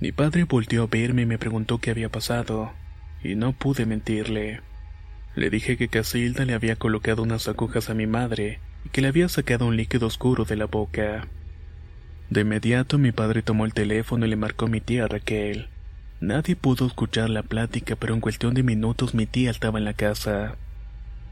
Mi 0.00 0.10
padre 0.10 0.44
volteó 0.44 0.84
a 0.84 0.86
verme 0.86 1.22
y 1.22 1.26
me 1.26 1.38
preguntó 1.38 1.78
qué 1.78 1.90
había 1.90 2.08
pasado, 2.08 2.72
y 3.22 3.36
no 3.36 3.52
pude 3.52 3.86
mentirle. 3.86 4.60
Le 5.34 5.48
dije 5.48 5.76
que 5.76 5.88
Casilda 5.88 6.44
le 6.44 6.54
había 6.54 6.76
colocado 6.76 7.22
unas 7.22 7.48
agujas 7.48 7.88
a 7.88 7.94
mi 7.94 8.06
madre 8.06 8.60
y 8.84 8.90
que 8.90 9.00
le 9.00 9.08
había 9.08 9.28
sacado 9.28 9.66
un 9.66 9.76
líquido 9.76 10.06
oscuro 10.06 10.44
de 10.44 10.56
la 10.56 10.66
boca. 10.66 11.26
De 12.28 12.42
inmediato 12.42 12.98
mi 12.98 13.12
padre 13.12 13.42
tomó 13.42 13.64
el 13.64 13.74
teléfono 13.74 14.26
y 14.26 14.28
le 14.28 14.36
marcó 14.36 14.66
a 14.66 14.68
mi 14.68 14.80
tía 14.80 15.08
Raquel. 15.08 15.68
Nadie 16.20 16.54
pudo 16.54 16.86
escuchar 16.86 17.30
la 17.30 17.42
plática, 17.42 17.96
pero 17.96 18.14
en 18.14 18.20
cuestión 18.20 18.54
de 18.54 18.62
minutos 18.62 19.14
mi 19.14 19.26
tía 19.26 19.50
estaba 19.50 19.78
en 19.78 19.84
la 19.84 19.94
casa. 19.94 20.56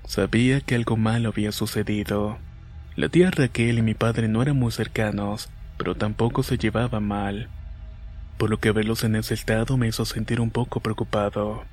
Sabía 0.05 0.61
que 0.61 0.75
algo 0.75 0.97
malo 0.97 1.29
había 1.29 1.53
sucedido. 1.53 2.39
La 2.97 3.09
tía 3.09 3.31
Raquel 3.31 3.79
y 3.79 3.83
mi 3.83 3.95
padre 3.95 4.29
no 4.29 4.43
eran 4.43 4.57
muy 4.57 4.73
cercanos, 4.73 5.49
pero 5.77 5.95
tampoco 5.95 6.43
se 6.43 6.59
llevaban 6.59 7.05
mal. 7.05 7.49
Por 8.37 8.51
lo 8.51 8.59
que 8.59 8.73
verlos 8.73 9.05
en 9.05 9.17
ese 9.17 9.35
estado 9.35 9.77
me 9.77 9.89
hizo 9.89 10.05
sentir 10.05 10.41
un 10.41 10.51
poco 10.51 10.81
preocupado. 10.81 11.65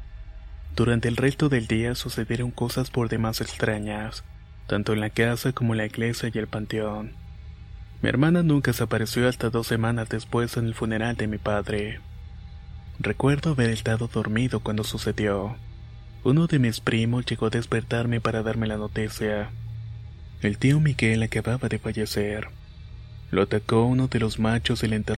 Durante 0.78 1.08
el 1.08 1.18
resto 1.18 1.50
del 1.50 1.66
día 1.66 1.96
sucedieron 1.96 2.52
cosas 2.52 2.92
por 2.92 3.10
demás 3.10 3.42
extrañas, 3.42 4.24
tanto 4.68 4.94
en 4.94 5.00
la 5.00 5.10
casa 5.10 5.52
como 5.52 5.74
en 5.74 5.80
la 5.80 5.88
iglesia 5.88 6.30
y 6.32 6.38
el 6.38 6.46
panteón. 6.46 7.14
Mi 8.04 8.10
hermana 8.10 8.44
nunca 8.44 8.74
se 8.74 8.84
apareció 8.84 9.28
hasta 9.28 9.50
dos 9.50 9.66
semanas 9.66 10.08
después 10.08 10.56
en 10.56 10.68
el 10.68 10.76
funeral 10.76 11.16
de 11.18 11.26
mi 11.26 11.40
padre. 11.40 12.00
Recuerdo 13.00 13.54
haber 13.54 13.72
estado 13.72 14.08
dormido 14.08 14.60
cuando 14.60 14.84
sucedió. 14.84 15.56
Uno 16.24 16.46
de 16.46 16.60
mis 16.60 16.80
primos 16.80 17.26
llegó 17.26 17.48
a 17.48 17.50
despertarme 17.50 18.22
para 18.22 18.44
darme 18.44 18.68
la 18.68 18.78
noticia. 18.78 19.50
El 20.44 20.60
tío 20.60 20.80
Miguel 20.80 21.24
acababa 21.24 21.70
de 21.70 21.80
fallecer. 21.80 22.50
Lo 23.32 23.42
atacó 23.42 23.84
uno 23.86 24.10
de 24.10 24.20
los 24.20 24.38
machos 24.38 24.84
y 24.84 24.88
le 24.90 24.98
enterró 24.98 25.18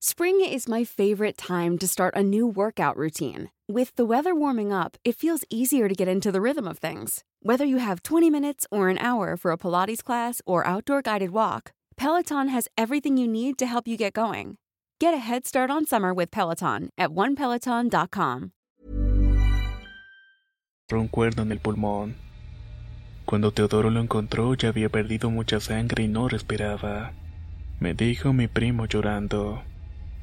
Spring 0.00 0.40
is 0.40 0.68
my 0.68 0.84
favorite 0.84 1.36
time 1.36 1.76
to 1.76 1.88
start 1.88 2.14
a 2.14 2.22
new 2.22 2.46
workout 2.46 2.96
routine. 2.96 3.50
With 3.66 3.96
the 3.96 4.04
weather 4.04 4.32
warming 4.32 4.72
up, 4.72 4.96
it 5.04 5.16
feels 5.16 5.44
easier 5.50 5.88
to 5.88 5.94
get 5.94 6.06
into 6.06 6.30
the 6.30 6.40
rhythm 6.40 6.68
of 6.68 6.78
things. 6.78 7.24
Whether 7.42 7.64
you 7.64 7.78
have 7.78 8.04
20 8.04 8.30
minutes 8.30 8.64
or 8.70 8.90
an 8.90 8.98
hour 8.98 9.36
for 9.36 9.50
a 9.50 9.58
Pilates 9.58 10.00
class 10.04 10.40
or 10.46 10.64
outdoor 10.64 11.02
guided 11.02 11.32
walk, 11.32 11.72
Peloton 11.96 12.46
has 12.46 12.68
everything 12.78 13.16
you 13.16 13.26
need 13.26 13.58
to 13.58 13.66
help 13.66 13.88
you 13.88 13.96
get 13.96 14.12
going. 14.12 14.56
Get 15.00 15.14
a 15.14 15.18
head 15.18 15.48
start 15.48 15.68
on 15.68 15.84
summer 15.84 16.14
with 16.14 16.30
Peloton 16.30 16.90
at 16.96 17.10
onepeloton.com. 17.10 18.52
Un 20.92 21.08
cuerno 21.08 21.42
en 21.42 21.50
el 21.50 21.58
pulmón. 21.58 22.14
Cuando 23.26 23.50
Teodoro 23.50 23.90
lo 23.90 24.00
encontró 24.00 24.54
ya 24.54 24.68
había 24.68 24.90
perdido 24.90 25.28
mucha 25.28 25.58
sangre 25.58 26.04
y 26.04 26.08
no 26.08 26.28
respiraba. 26.28 27.14
Me 27.80 27.94
dijo 27.94 28.32
mi 28.32 28.46
primo 28.46 28.86
llorando. 28.86 29.64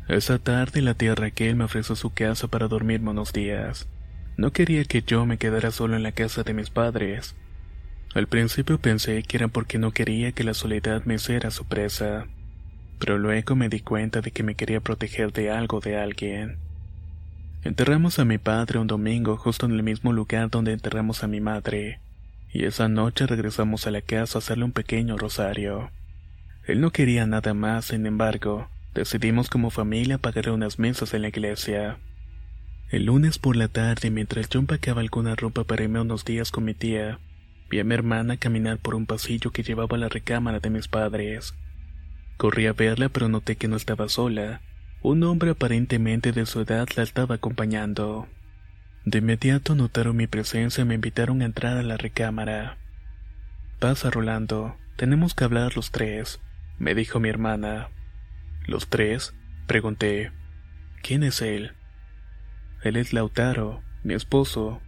Esa 0.08 0.38
tarde 0.38 0.82
la 0.82 0.94
tía 0.94 1.16
Raquel 1.16 1.56
me 1.56 1.64
ofreció 1.64 1.96
su 1.96 2.14
casa 2.14 2.48
para 2.48 2.68
dormirme 2.68 3.10
unos 3.10 3.34
días. 3.34 3.88
No 4.38 4.52
quería 4.52 4.84
que 4.86 5.02
yo 5.02 5.26
me 5.26 5.38
quedara 5.38 5.72
solo 5.72 5.96
en 5.96 6.04
la 6.04 6.12
casa 6.12 6.44
de 6.44 6.54
mis 6.54 6.70
padres. 6.70 7.36
Al 8.14 8.28
principio 8.28 8.80
pensé 8.80 9.24
que 9.24 9.38
era 9.38 9.48
porque 9.48 9.80
no 9.80 9.92
quería 9.92 10.32
que 10.32 10.44
la 10.44 10.54
soledad 10.54 11.04
me 11.06 11.16
hiciera 11.16 11.50
su 11.52 11.66
presa, 11.66 12.28
pero 13.00 13.18
luego 13.18 13.56
me 13.56 13.68
di 13.68 13.80
cuenta 13.80 14.22
de 14.22 14.32
que 14.32 14.44
me 14.44 14.56
quería 14.56 14.80
proteger 14.80 15.34
de 15.34 15.52
algo 15.52 15.80
de 15.80 15.98
alguien. 15.98 16.58
Enterramos 17.64 18.20
a 18.20 18.26
mi 18.26 18.38
padre 18.38 18.78
un 18.78 18.88
domingo 18.88 19.38
justo 19.38 19.66
en 19.66 19.72
el 19.72 19.82
mismo 19.82 20.14
lugar 20.14 20.52
donde 20.52 20.72
enterramos 20.72 21.24
a 21.24 21.28
mi 21.28 21.42
madre, 21.42 22.00
y 22.54 22.66
esa 22.66 22.88
noche 22.88 23.26
regresamos 23.26 23.88
a 23.88 23.92
la 23.92 24.02
casa 24.02 24.38
a 24.38 24.40
hacerle 24.40 24.66
un 24.66 24.72
pequeño 24.72 25.18
rosario. 25.18 25.90
Él 26.68 26.80
no 26.80 26.92
quería 26.92 27.26
nada 27.26 27.54
más, 27.54 27.86
sin 27.86 28.06
embargo, 28.06 28.70
Decidimos 28.96 29.50
como 29.50 29.72
familia 29.72 30.18
pagar 30.18 30.50
unas 30.50 30.80
mesas 30.80 31.14
en 31.14 31.24
la 31.24 31.28
iglesia. 31.28 31.98
El 32.90 33.06
lunes 33.06 33.38
por 33.38 33.58
la 33.58 33.68
tarde, 33.68 34.10
mientras 34.10 34.48
yo 34.48 34.60
empacaba 34.60 35.02
alguna 35.02 35.36
ropa 35.36 35.66
para 35.66 35.84
irme 35.84 36.00
unos 36.00 36.24
días 36.24 36.50
con 36.50 36.64
mi 36.64 36.74
tía, 36.74 37.20
vi 37.70 37.80
a 37.80 37.84
mi 37.84 37.94
hermana 37.94 38.38
caminar 38.38 38.78
por 38.80 38.96
un 38.96 39.06
pasillo 39.06 39.52
que 39.52 39.64
llevaba 39.64 39.98
a 39.98 40.00
la 40.00 40.08
recámara 40.08 40.60
de 40.60 40.70
mis 40.70 40.88
padres. 40.88 41.54
Corrí 42.38 42.68
a 42.68 42.74
verla, 42.74 43.10
pero 43.10 43.28
noté 43.28 43.58
que 43.58 43.68
no 43.68 43.76
estaba 43.76 44.08
sola. 44.08 44.62
Un 45.02 45.24
hombre 45.24 45.52
aparentemente 45.52 46.32
de 46.32 46.46
su 46.46 46.62
edad 46.62 46.88
la 46.96 47.04
estaba 47.04 47.36
acompañando. 47.36 48.28
De 49.04 49.20
inmediato 49.20 49.76
notaron 49.76 50.16
mi 50.16 50.28
presencia 50.28 50.84
y 50.84 50.86
me 50.86 50.96
invitaron 50.96 51.42
a 51.42 51.46
entrar 51.46 51.78
a 51.78 51.84
la 51.84 51.98
recámara. 51.98 52.78
Pasa, 53.80 54.10
Rolando. 54.10 54.78
Tenemos 54.96 55.36
que 55.36 55.44
hablar 55.44 55.76
los 55.76 55.92
tres 55.92 56.40
me 56.78 56.94
dijo 56.94 57.20
mi 57.20 57.30
hermana. 57.30 57.90
¿Los 58.68 58.88
tres? 58.88 59.34
Pregunté. 59.68 60.32
¿Quién 61.04 61.24
es 61.24 61.42
él? 61.42 61.74
Él 62.82 62.96
es 62.96 63.14
Lautaro, 63.14 63.82
mi 64.04 64.16
esposo. 64.16 64.82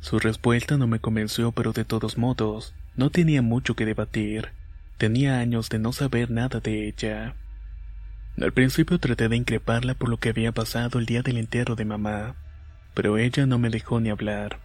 Su 0.00 0.18
respuesta 0.18 0.76
no 0.76 0.86
me 0.86 0.98
convenció, 0.98 1.52
pero 1.52 1.72
de 1.72 1.84
todos 1.84 2.18
modos, 2.18 2.74
no 2.96 3.10
tenía 3.10 3.42
mucho 3.42 3.76
que 3.76 3.84
debatir. 3.84 4.50
Tenía 4.98 5.38
años 5.38 5.68
de 5.68 5.78
no 5.78 5.92
saber 5.92 6.30
nada 6.30 6.58
de 6.60 6.88
ella. 6.88 7.36
Al 8.40 8.52
principio 8.52 8.98
traté 8.98 9.28
de 9.28 9.36
increparla 9.36 9.94
por 9.94 10.08
lo 10.08 10.16
que 10.16 10.30
había 10.30 10.52
pasado 10.52 10.98
el 10.98 11.06
día 11.06 11.22
del 11.22 11.36
entierro 11.36 11.76
de 11.76 11.84
mamá, 11.84 12.34
pero 12.94 13.18
ella 13.18 13.46
no 13.46 13.58
me 13.58 13.70
dejó 13.70 14.00
ni 14.00 14.10
hablar. 14.10 14.58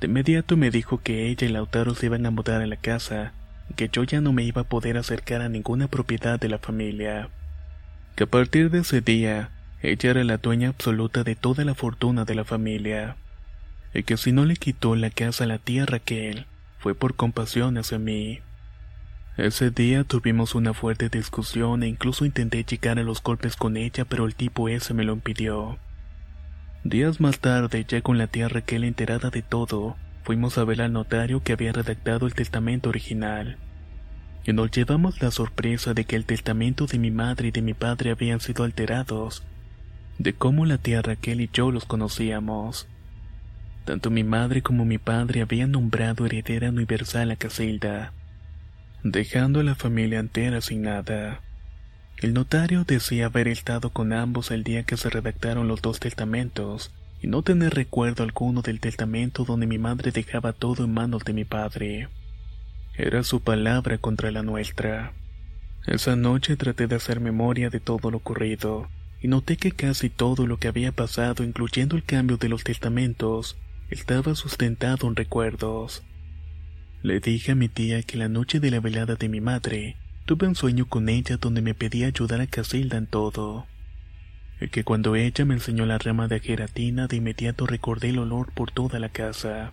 De 0.00 0.08
inmediato 0.08 0.56
me 0.56 0.70
dijo 0.70 1.00
que 1.02 1.28
ella 1.28 1.46
y 1.46 1.50
Lautaro 1.50 1.94
se 1.94 2.06
iban 2.06 2.26
a 2.26 2.30
mudar 2.30 2.60
a 2.60 2.66
la 2.66 2.76
casa, 2.76 3.32
que 3.76 3.88
yo 3.88 4.04
ya 4.04 4.20
no 4.20 4.32
me 4.32 4.42
iba 4.42 4.62
a 4.62 4.68
poder 4.68 4.98
acercar 4.98 5.40
a 5.40 5.48
ninguna 5.48 5.88
propiedad 5.88 6.38
de 6.38 6.48
la 6.48 6.58
familia. 6.58 7.30
Que 8.14 8.24
a 8.24 8.26
partir 8.26 8.70
de 8.70 8.80
ese 8.80 9.00
día, 9.00 9.50
ella 9.80 10.10
era 10.10 10.24
la 10.24 10.36
dueña 10.36 10.68
absoluta 10.68 11.24
de 11.24 11.34
toda 11.34 11.64
la 11.64 11.74
fortuna 11.74 12.24
de 12.24 12.34
la 12.34 12.44
familia, 12.44 13.16
y 13.94 14.02
que 14.02 14.16
si 14.16 14.32
no 14.32 14.44
le 14.44 14.56
quitó 14.56 14.94
la 14.96 15.10
casa 15.10 15.44
a 15.44 15.46
la 15.46 15.58
tía 15.58 15.86
Raquel, 15.86 16.46
fue 16.78 16.94
por 16.94 17.14
compasión 17.14 17.78
hacia 17.78 17.98
mí. 17.98 18.40
Ese 19.38 19.70
día 19.70 20.04
tuvimos 20.04 20.54
una 20.54 20.74
fuerte 20.74 21.08
discusión 21.08 21.82
e 21.82 21.88
incluso 21.88 22.26
intenté 22.26 22.64
llegar 22.64 22.98
a 22.98 23.02
los 23.02 23.22
golpes 23.22 23.56
con 23.56 23.78
ella, 23.78 24.04
pero 24.04 24.26
el 24.26 24.34
tipo 24.34 24.68
ese 24.68 24.92
me 24.92 25.04
lo 25.04 25.14
impidió. 25.14 25.78
Días 26.84 27.18
más 27.18 27.38
tarde, 27.38 27.86
ya 27.88 28.02
con 28.02 28.18
la 28.18 28.26
tía 28.26 28.48
Raquel 28.48 28.84
enterada 28.84 29.30
de 29.30 29.40
todo, 29.40 29.96
fuimos 30.22 30.58
a 30.58 30.64
ver 30.64 30.82
al 30.82 30.92
notario 30.92 31.42
que 31.42 31.54
había 31.54 31.72
redactado 31.72 32.26
el 32.26 32.34
testamento 32.34 32.90
original. 32.90 33.56
Y 34.44 34.52
nos 34.52 34.70
llevamos 34.70 35.22
la 35.22 35.30
sorpresa 35.30 35.94
de 35.94 36.04
que 36.04 36.16
el 36.16 36.24
testamento 36.24 36.86
de 36.86 36.98
mi 36.98 37.10
madre 37.10 37.48
y 37.48 37.50
de 37.50 37.62
mi 37.62 37.74
padre 37.74 38.10
habían 38.10 38.40
sido 38.40 38.64
alterados, 38.64 39.44
de 40.18 40.32
cómo 40.32 40.66
la 40.66 40.78
tía 40.78 41.02
Raquel 41.02 41.40
y 41.40 41.50
yo 41.52 41.70
los 41.70 41.84
conocíamos. 41.84 42.88
Tanto 43.84 44.10
mi 44.10 44.24
madre 44.24 44.62
como 44.62 44.84
mi 44.84 44.98
padre 44.98 45.42
habían 45.42 45.72
nombrado 45.72 46.26
heredera 46.26 46.70
universal 46.70 47.30
a 47.30 47.36
Casilda 47.36 48.12
dejando 49.02 49.60
a 49.60 49.64
la 49.64 49.74
familia 49.74 50.20
entera 50.20 50.60
sin 50.60 50.82
nada. 50.82 51.40
El 52.18 52.34
notario 52.34 52.84
decía 52.84 53.26
haber 53.26 53.48
estado 53.48 53.90
con 53.90 54.12
ambos 54.12 54.50
el 54.50 54.62
día 54.62 54.84
que 54.84 54.96
se 54.96 55.10
redactaron 55.10 55.66
los 55.66 55.82
dos 55.82 55.98
testamentos 55.98 56.92
y 57.20 57.26
no 57.26 57.42
tener 57.42 57.74
recuerdo 57.74 58.22
alguno 58.22 58.62
del 58.62 58.80
testamento 58.80 59.44
donde 59.44 59.66
mi 59.66 59.78
madre 59.78 60.12
dejaba 60.12 60.52
todo 60.52 60.84
en 60.84 60.94
manos 60.94 61.24
de 61.24 61.32
mi 61.32 61.44
padre. 61.44 62.08
Era 62.94 63.22
su 63.22 63.40
palabra 63.40 63.96
contra 63.96 64.30
la 64.30 64.42
nuestra. 64.42 65.14
Esa 65.86 66.14
noche 66.14 66.56
traté 66.56 66.86
de 66.86 66.96
hacer 66.96 67.20
memoria 67.20 67.70
de 67.70 67.80
todo 67.80 68.10
lo 68.10 68.18
ocurrido 68.18 68.88
y 69.22 69.28
noté 69.28 69.56
que 69.56 69.72
casi 69.72 70.10
todo 70.10 70.46
lo 70.46 70.58
que 70.58 70.68
había 70.68 70.92
pasado, 70.92 71.42
incluyendo 71.42 71.96
el 71.96 72.04
cambio 72.04 72.36
de 72.36 72.50
los 72.50 72.64
testamentos, 72.64 73.56
estaba 73.88 74.34
sustentado 74.34 75.08
en 75.08 75.16
recuerdos. 75.16 76.02
Le 77.02 77.18
dije 77.18 77.52
a 77.52 77.54
mi 77.54 77.68
tía 77.68 78.02
que 78.02 78.18
la 78.18 78.28
noche 78.28 78.60
de 78.60 78.70
la 78.70 78.80
velada 78.80 79.14
de 79.14 79.28
mi 79.28 79.40
madre, 79.40 79.96
tuve 80.26 80.46
un 80.46 80.54
sueño 80.54 80.86
con 80.86 81.08
ella 81.08 81.38
donde 81.38 81.62
me 81.62 81.74
pedía 81.74 82.08
ayudar 82.08 82.42
a 82.42 82.46
Casilda 82.46 82.98
en 82.98 83.06
todo. 83.06 83.66
Y 84.60 84.68
que 84.68 84.84
cuando 84.84 85.16
ella 85.16 85.44
me 85.46 85.54
enseñó 85.54 85.86
la 85.86 85.98
rama 85.98 86.28
de 86.28 86.40
geratina, 86.40 87.06
de 87.06 87.16
inmediato 87.16 87.66
recordé 87.66 88.10
el 88.10 88.18
olor 88.18 88.52
por 88.52 88.70
toda 88.70 88.98
la 88.98 89.08
casa. 89.08 89.72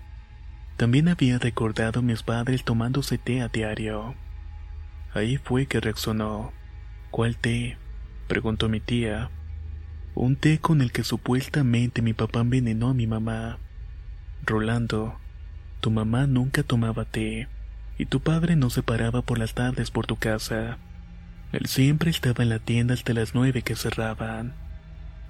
También 0.80 1.10
había 1.10 1.38
recordado 1.40 2.00
a 2.00 2.04
mis 2.04 2.24
padres 2.24 2.64
tomándose 2.64 3.18
té 3.18 3.42
a 3.42 3.50
diario. 3.50 4.16
Ahí 5.14 5.36
fue 5.36 5.66
que 5.66 5.82
reaccionó. 5.82 6.54
¿Cuál 7.12 7.36
té? 7.36 7.78
preguntó 8.30 8.70
mi 8.70 8.80
tía. 8.80 9.30
Un 10.16 10.38
té 10.38 10.60
con 10.60 10.80
el 10.80 10.94
que 10.94 11.04
supuestamente 11.04 12.02
mi 12.02 12.14
papá 12.14 12.40
envenenó 12.40 12.92
a 12.92 12.94
mi 12.94 13.08
mamá. 13.08 13.58
Rolando, 14.46 15.20
tu 15.82 15.92
mamá 15.92 16.28
nunca 16.28 16.64
tomaba 16.64 17.04
té, 17.04 17.50
y 17.98 18.06
tu 18.06 18.22
padre 18.22 18.56
no 18.56 18.70
se 18.70 18.82
paraba 18.82 19.22
por 19.22 19.38
las 19.38 19.56
tardes 19.56 19.92
por 19.92 20.08
tu 20.08 20.16
casa. 20.16 20.78
Él 21.52 21.66
siempre 21.66 22.10
estaba 22.10 22.42
en 22.42 22.50
la 22.52 22.60
tienda 22.60 22.94
hasta 22.94 23.14
las 23.14 23.36
nueve 23.36 23.64
que 23.64 23.76
cerraban. 23.76 24.54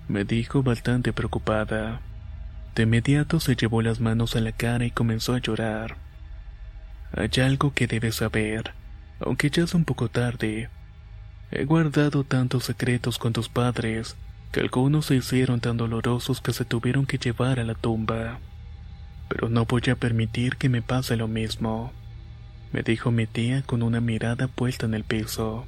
Me 0.09 0.25
dijo 0.25 0.61
bastante 0.61 1.11
preocupada. 1.11 2.01
De 2.79 2.83
inmediato 2.83 3.41
se 3.41 3.57
llevó 3.57 3.81
las 3.81 3.99
manos 3.99 4.37
a 4.37 4.39
la 4.39 4.53
cara 4.53 4.85
y 4.85 4.91
comenzó 4.91 5.33
a 5.33 5.39
llorar. 5.39 5.97
Hay 7.11 7.29
algo 7.43 7.73
que 7.73 7.87
debes 7.87 8.15
saber, 8.15 8.71
aunque 9.19 9.49
ya 9.49 9.65
es 9.65 9.73
un 9.73 9.83
poco 9.83 10.07
tarde. 10.07 10.69
He 11.51 11.65
guardado 11.65 12.23
tantos 12.23 12.63
secretos 12.63 13.17
con 13.17 13.33
tus 13.33 13.49
padres 13.49 14.15
que 14.53 14.61
algunos 14.61 15.07
se 15.07 15.15
hicieron 15.15 15.59
tan 15.59 15.75
dolorosos 15.75 16.39
que 16.39 16.53
se 16.53 16.63
tuvieron 16.63 17.05
que 17.05 17.17
llevar 17.17 17.59
a 17.59 17.65
la 17.65 17.75
tumba 17.75 18.39
pero 19.27 19.49
no 19.49 19.65
voy 19.65 19.83
a 19.91 19.97
permitir 19.97 20.55
que 20.55 20.69
me 20.69 20.81
pase 20.81 21.17
lo 21.17 21.27
mismo, 21.27 21.91
me 22.71 22.81
dijo 22.81 23.11
mi 23.11 23.27
tía 23.27 23.61
con 23.61 23.83
una 23.83 23.99
mirada 23.99 24.47
puesta 24.47 24.85
en 24.85 24.93
el 24.93 25.03
piso. 25.03 25.65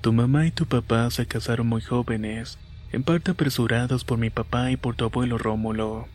Tu 0.00 0.10
mamá 0.10 0.46
y 0.46 0.52
tu 0.52 0.64
papá 0.64 1.10
se 1.10 1.26
casaron 1.26 1.66
muy 1.66 1.82
jóvenes, 1.82 2.58
en 2.92 3.02
parte 3.02 3.32
apresurados 3.32 4.04
por 4.04 4.16
mi 4.16 4.30
papá 4.30 4.70
y 4.70 4.78
por 4.78 4.96
tu 4.96 5.04
abuelo 5.04 5.36
Rómulo, 5.36 6.08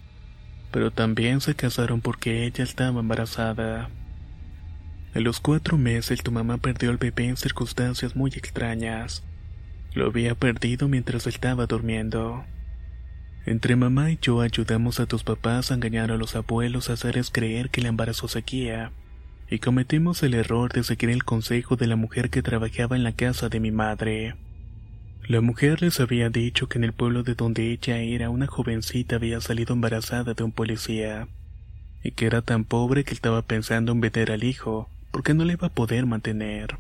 pero 0.71 0.91
también 0.91 1.41
se 1.41 1.55
casaron 1.55 2.01
porque 2.01 2.45
ella 2.45 2.63
estaba 2.63 2.99
embarazada. 2.99 3.89
En 5.13 5.23
los 5.23 5.39
cuatro 5.39 5.77
meses 5.77 6.21
tu 6.21 6.31
mamá 6.31 6.57
perdió 6.57 6.91
al 6.91 6.97
bebé 6.97 7.25
en 7.25 7.37
circunstancias 7.37 8.15
muy 8.15 8.31
extrañas. 8.31 9.23
Lo 9.93 10.05
había 10.05 10.35
perdido 10.35 10.87
mientras 10.87 11.25
estaba 11.25 11.65
durmiendo. 11.65 12.43
Entre 13.45 13.75
mamá 13.75 14.11
y 14.11 14.19
yo 14.21 14.41
ayudamos 14.41 14.99
a 14.99 15.07
tus 15.07 15.23
papás 15.23 15.71
a 15.71 15.73
engañar 15.73 16.11
a 16.11 16.17
los 16.17 16.35
abuelos 16.35 16.89
a 16.89 16.93
hacerles 16.93 17.31
creer 17.31 17.71
que 17.71 17.81
el 17.81 17.87
embarazo 17.87 18.27
seguía, 18.27 18.91
y 19.49 19.57
cometimos 19.57 20.21
el 20.21 20.35
error 20.35 20.71
de 20.71 20.83
seguir 20.83 21.09
el 21.09 21.23
consejo 21.23 21.75
de 21.75 21.87
la 21.87 21.95
mujer 21.95 22.29
que 22.29 22.43
trabajaba 22.43 22.95
en 22.95 23.03
la 23.03 23.13
casa 23.13 23.49
de 23.49 23.59
mi 23.59 23.71
madre. 23.71 24.35
La 25.29 25.41
mujer 25.41 25.83
les 25.83 25.99
había 25.99 26.31
dicho 26.31 26.67
que 26.67 26.79
en 26.79 26.83
el 26.83 26.91
pueblo 26.91 27.21
de 27.21 27.35
donde 27.35 27.71
ella 27.71 27.99
era 27.99 28.31
una 28.31 28.47
jovencita 28.47 29.17
había 29.17 29.39
salido 29.41 29.75
embarazada 29.75 30.33
de 30.33 30.43
un 30.43 30.51
policía, 30.51 31.27
y 32.03 32.13
que 32.13 32.25
era 32.25 32.41
tan 32.41 32.65
pobre 32.65 33.03
que 33.03 33.13
estaba 33.13 33.43
pensando 33.43 33.91
en 33.91 34.01
vender 34.01 34.31
al 34.31 34.43
hijo, 34.43 34.89
porque 35.11 35.35
no 35.35 35.45
le 35.45 35.53
iba 35.53 35.67
a 35.67 35.73
poder 35.75 36.07
mantener. 36.07 36.79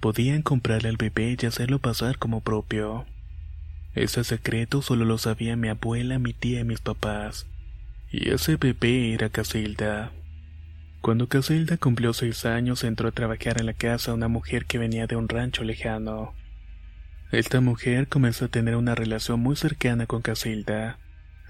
Podían 0.00 0.42
comprarle 0.42 0.88
al 0.88 0.96
bebé 0.96 1.36
y 1.40 1.46
hacerlo 1.46 1.78
pasar 1.78 2.18
como 2.18 2.40
propio. 2.40 3.06
Ese 3.94 4.24
secreto 4.24 4.82
solo 4.82 5.04
lo 5.04 5.16
sabía 5.16 5.54
mi 5.54 5.68
abuela, 5.68 6.18
mi 6.18 6.32
tía 6.32 6.58
y 6.58 6.64
mis 6.64 6.80
papás. 6.80 7.46
Y 8.10 8.30
ese 8.30 8.56
bebé 8.56 9.14
era 9.14 9.28
Casilda. 9.28 10.10
Cuando 11.00 11.28
Casilda 11.28 11.76
cumplió 11.76 12.12
seis 12.14 12.44
años 12.44 12.82
entró 12.82 13.06
a 13.06 13.12
trabajar 13.12 13.60
en 13.60 13.66
la 13.66 13.74
casa 13.74 14.12
una 14.12 14.26
mujer 14.26 14.66
que 14.66 14.78
venía 14.78 15.06
de 15.06 15.14
un 15.14 15.28
rancho 15.28 15.62
lejano. 15.62 16.34
Esta 17.30 17.60
mujer 17.60 18.08
comenzó 18.08 18.46
a 18.46 18.48
tener 18.48 18.76
una 18.76 18.94
relación 18.94 19.40
muy 19.40 19.54
cercana 19.54 20.06
con 20.06 20.22
Casilda, 20.22 20.98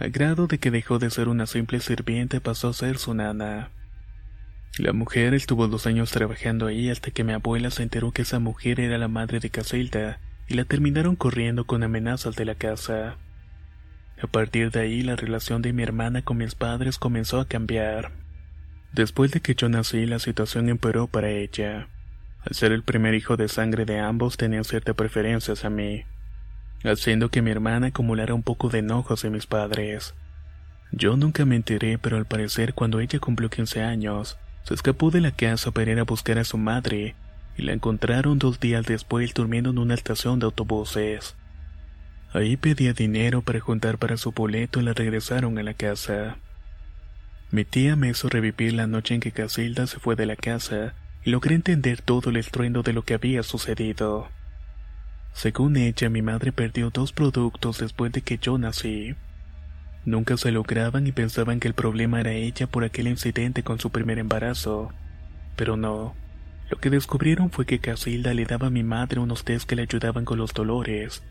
a 0.00 0.08
grado 0.08 0.48
de 0.48 0.58
que 0.58 0.72
dejó 0.72 0.98
de 0.98 1.08
ser 1.08 1.28
una 1.28 1.46
simple 1.46 1.78
sirviente 1.78 2.40
pasó 2.40 2.68
a 2.68 2.72
ser 2.72 2.98
su 2.98 3.14
nana. 3.14 3.70
La 4.76 4.92
mujer 4.92 5.34
estuvo 5.34 5.68
dos 5.68 5.86
años 5.86 6.10
trabajando 6.10 6.66
ahí 6.66 6.90
hasta 6.90 7.12
que 7.12 7.22
mi 7.22 7.32
abuela 7.32 7.70
se 7.70 7.84
enteró 7.84 8.10
que 8.10 8.22
esa 8.22 8.40
mujer 8.40 8.80
era 8.80 8.98
la 8.98 9.08
madre 9.08 9.38
de 9.38 9.50
Casilda 9.50 10.18
y 10.48 10.54
la 10.54 10.64
terminaron 10.64 11.14
corriendo 11.14 11.64
con 11.64 11.84
amenazas 11.84 12.34
de 12.34 12.44
la 12.44 12.56
casa. 12.56 13.16
A 14.20 14.26
partir 14.26 14.72
de 14.72 14.80
ahí 14.80 15.02
la 15.02 15.14
relación 15.14 15.62
de 15.62 15.72
mi 15.72 15.84
hermana 15.84 16.22
con 16.22 16.38
mis 16.38 16.56
padres 16.56 16.98
comenzó 16.98 17.38
a 17.38 17.46
cambiar. 17.46 18.10
Después 18.92 19.30
de 19.30 19.40
que 19.40 19.54
yo 19.54 19.68
nací 19.68 20.06
la 20.06 20.18
situación 20.18 20.68
empeoró 20.68 21.06
para 21.06 21.30
ella. 21.30 21.88
Al 22.44 22.54
ser 22.54 22.72
el 22.72 22.82
primer 22.82 23.14
hijo 23.14 23.36
de 23.36 23.48
sangre 23.48 23.84
de 23.84 23.98
ambos 23.98 24.36
tenían 24.36 24.64
cierta 24.64 24.94
preferencia 24.94 25.54
hacia 25.54 25.70
mí, 25.70 26.04
haciendo 26.84 27.30
que 27.30 27.42
mi 27.42 27.50
hermana 27.50 27.88
acumulara 27.88 28.34
un 28.34 28.42
poco 28.42 28.68
de 28.68 28.78
enojos 28.78 29.22
de 29.22 29.30
mis 29.30 29.46
padres. 29.46 30.14
Yo 30.92 31.16
nunca 31.16 31.44
me 31.44 31.56
enteré, 31.56 31.98
pero 31.98 32.16
al 32.16 32.26
parecer 32.26 32.74
cuando 32.74 33.00
ella 33.00 33.18
cumplió 33.18 33.50
15 33.50 33.82
años, 33.82 34.38
se 34.62 34.74
escapó 34.74 35.10
de 35.10 35.20
la 35.20 35.32
casa 35.32 35.72
para 35.72 35.90
ir 35.90 35.98
a 35.98 36.04
buscar 36.04 36.38
a 36.38 36.44
su 36.44 36.58
madre 36.58 37.16
y 37.56 37.62
la 37.62 37.72
encontraron 37.72 38.38
dos 38.38 38.60
días 38.60 38.86
después 38.86 39.34
durmiendo 39.34 39.70
en 39.70 39.78
una 39.78 39.94
estación 39.94 40.38
de 40.38 40.46
autobuses. 40.46 41.34
Ahí 42.32 42.56
pedía 42.56 42.92
dinero 42.92 43.42
para 43.42 43.58
juntar 43.58 43.98
para 43.98 44.16
su 44.16 44.32
boleto 44.32 44.80
y 44.80 44.84
la 44.84 44.92
regresaron 44.92 45.58
a 45.58 45.62
la 45.62 45.74
casa. 45.74 46.36
Mi 47.50 47.64
tía 47.64 47.96
me 47.96 48.10
hizo 48.10 48.28
revivir 48.28 48.74
la 48.74 48.86
noche 48.86 49.14
en 49.14 49.20
que 49.20 49.32
Casilda 49.32 49.86
se 49.86 49.98
fue 49.98 50.14
de 50.14 50.26
la 50.26 50.36
casa 50.36 50.94
logré 51.28 51.54
entender 51.54 52.02
todo 52.02 52.30
el 52.30 52.36
estruendo 52.36 52.82
de 52.82 52.92
lo 52.92 53.02
que 53.04 53.14
había 53.14 53.42
sucedido. 53.42 54.28
Según 55.32 55.76
ella, 55.76 56.08
mi 56.08 56.22
madre 56.22 56.52
perdió 56.52 56.90
dos 56.90 57.12
productos 57.12 57.78
después 57.78 58.12
de 58.12 58.22
que 58.22 58.38
yo 58.38 58.58
nací. 58.58 59.14
Nunca 60.04 60.36
se 60.36 60.50
lograban 60.50 61.06
y 61.06 61.12
pensaban 61.12 61.60
que 61.60 61.68
el 61.68 61.74
problema 61.74 62.20
era 62.20 62.32
ella 62.32 62.66
por 62.66 62.82
aquel 62.84 63.08
incidente 63.08 63.62
con 63.62 63.78
su 63.78 63.90
primer 63.90 64.18
embarazo. 64.18 64.92
Pero 65.54 65.76
no. 65.76 66.14
Lo 66.70 66.78
que 66.78 66.90
descubrieron 66.90 67.50
fue 67.50 67.66
que 67.66 67.78
Casilda 67.78 68.34
le 68.34 68.44
daba 68.44 68.68
a 68.68 68.70
mi 68.70 68.82
madre 68.82 69.20
unos 69.20 69.44
test 69.44 69.68
que 69.68 69.76
le 69.76 69.82
ayudaban 69.82 70.24
con 70.24 70.38
los 70.38 70.52
dolores, 70.52 71.22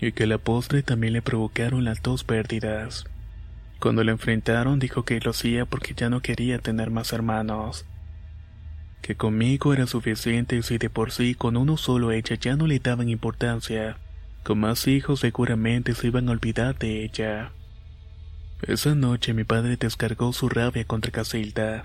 y 0.00 0.12
que 0.12 0.26
la 0.26 0.38
postre 0.38 0.82
también 0.82 1.12
le 1.12 1.22
provocaron 1.22 1.84
las 1.84 2.02
dos 2.02 2.24
pérdidas. 2.24 3.04
Cuando 3.80 4.04
la 4.04 4.12
enfrentaron 4.12 4.78
dijo 4.78 5.04
que 5.04 5.20
lo 5.20 5.30
hacía 5.30 5.66
porque 5.66 5.94
ya 5.94 6.08
no 6.08 6.20
quería 6.20 6.58
tener 6.58 6.90
más 6.90 7.12
hermanos. 7.12 7.86
Que 9.04 9.16
conmigo 9.16 9.74
era 9.74 9.86
suficiente 9.86 10.62
si 10.62 10.78
de 10.78 10.88
por 10.88 11.12
sí 11.12 11.34
con 11.34 11.58
uno 11.58 11.76
solo 11.76 12.10
ella 12.10 12.36
ya 12.36 12.56
no 12.56 12.66
le 12.66 12.78
daban 12.78 13.10
importancia, 13.10 13.98
con 14.42 14.60
más 14.60 14.88
hijos 14.88 15.20
seguramente 15.20 15.94
se 15.94 16.06
iban 16.06 16.26
a 16.26 16.32
olvidar 16.32 16.78
de 16.78 17.04
ella. 17.04 17.52
Esa 18.62 18.94
noche 18.94 19.34
mi 19.34 19.44
padre 19.44 19.76
descargó 19.76 20.32
su 20.32 20.48
rabia 20.48 20.86
contra 20.86 21.12
Casilda. 21.12 21.84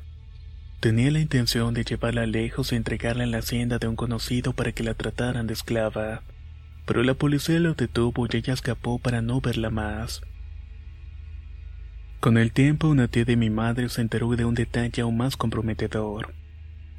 Tenía 0.79 1.11
la 1.11 1.19
intención 1.19 1.73
de 1.73 1.83
llevarla 1.83 2.25
lejos 2.25 2.71
y 2.71 2.77
entregarla 2.77 3.25
en 3.25 3.31
la 3.31 3.39
hacienda 3.39 3.79
de 3.79 3.89
un 3.89 3.97
conocido 3.97 4.53
para 4.53 4.71
que 4.71 4.85
la 4.85 4.93
trataran 4.93 5.45
de 5.45 5.55
esclava, 5.55 6.21
pero 6.85 7.03
la 7.03 7.15
policía 7.15 7.59
lo 7.59 7.73
detuvo 7.73 8.27
y 8.31 8.37
ella 8.37 8.53
escapó 8.53 8.97
para 8.97 9.21
no 9.21 9.41
verla 9.41 9.69
más. 9.69 10.21
Con 12.21 12.37
el 12.37 12.53
tiempo 12.53 12.87
una 12.87 13.09
tía 13.09 13.25
de 13.25 13.35
mi 13.35 13.49
madre 13.49 13.89
se 13.89 13.99
enteró 13.99 14.33
de 14.37 14.45
un 14.45 14.55
detalle 14.55 15.01
aún 15.01 15.17
más 15.17 15.35
comprometedor. 15.35 16.38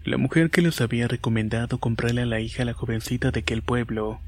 La 0.05 0.17
mujer 0.17 0.51
que 0.51 0.63
les 0.63 0.81
había 0.81 1.09
recomendado 1.09 1.79
comprarle 1.79 2.23
a 2.23 2.27
la 2.27 2.41
hija 2.41 2.63
a 2.63 2.67
la 2.67 2.73
jovencita 2.73 3.31
de 3.31 3.41
aquel 3.41 3.63
pueblo 3.63 4.21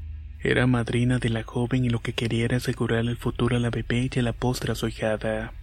era 0.43 0.67
madrina 0.67 1.19
de 1.19 1.29
la 1.29 1.43
joven 1.43 1.85
y 1.85 1.89
lo 1.89 2.01
que 2.01 2.11
quería 2.11 2.43
era 2.43 2.57
asegurarle 2.57 3.11
el 3.11 3.17
futuro 3.17 3.55
a 3.55 3.59
la 3.59 3.69
bebé 3.69 4.09
y 4.13 4.19
a 4.19 4.21
la 4.21 4.33
postra 4.33 4.73
a 4.73 4.75
su 4.75 4.89
hijada. 4.89 5.53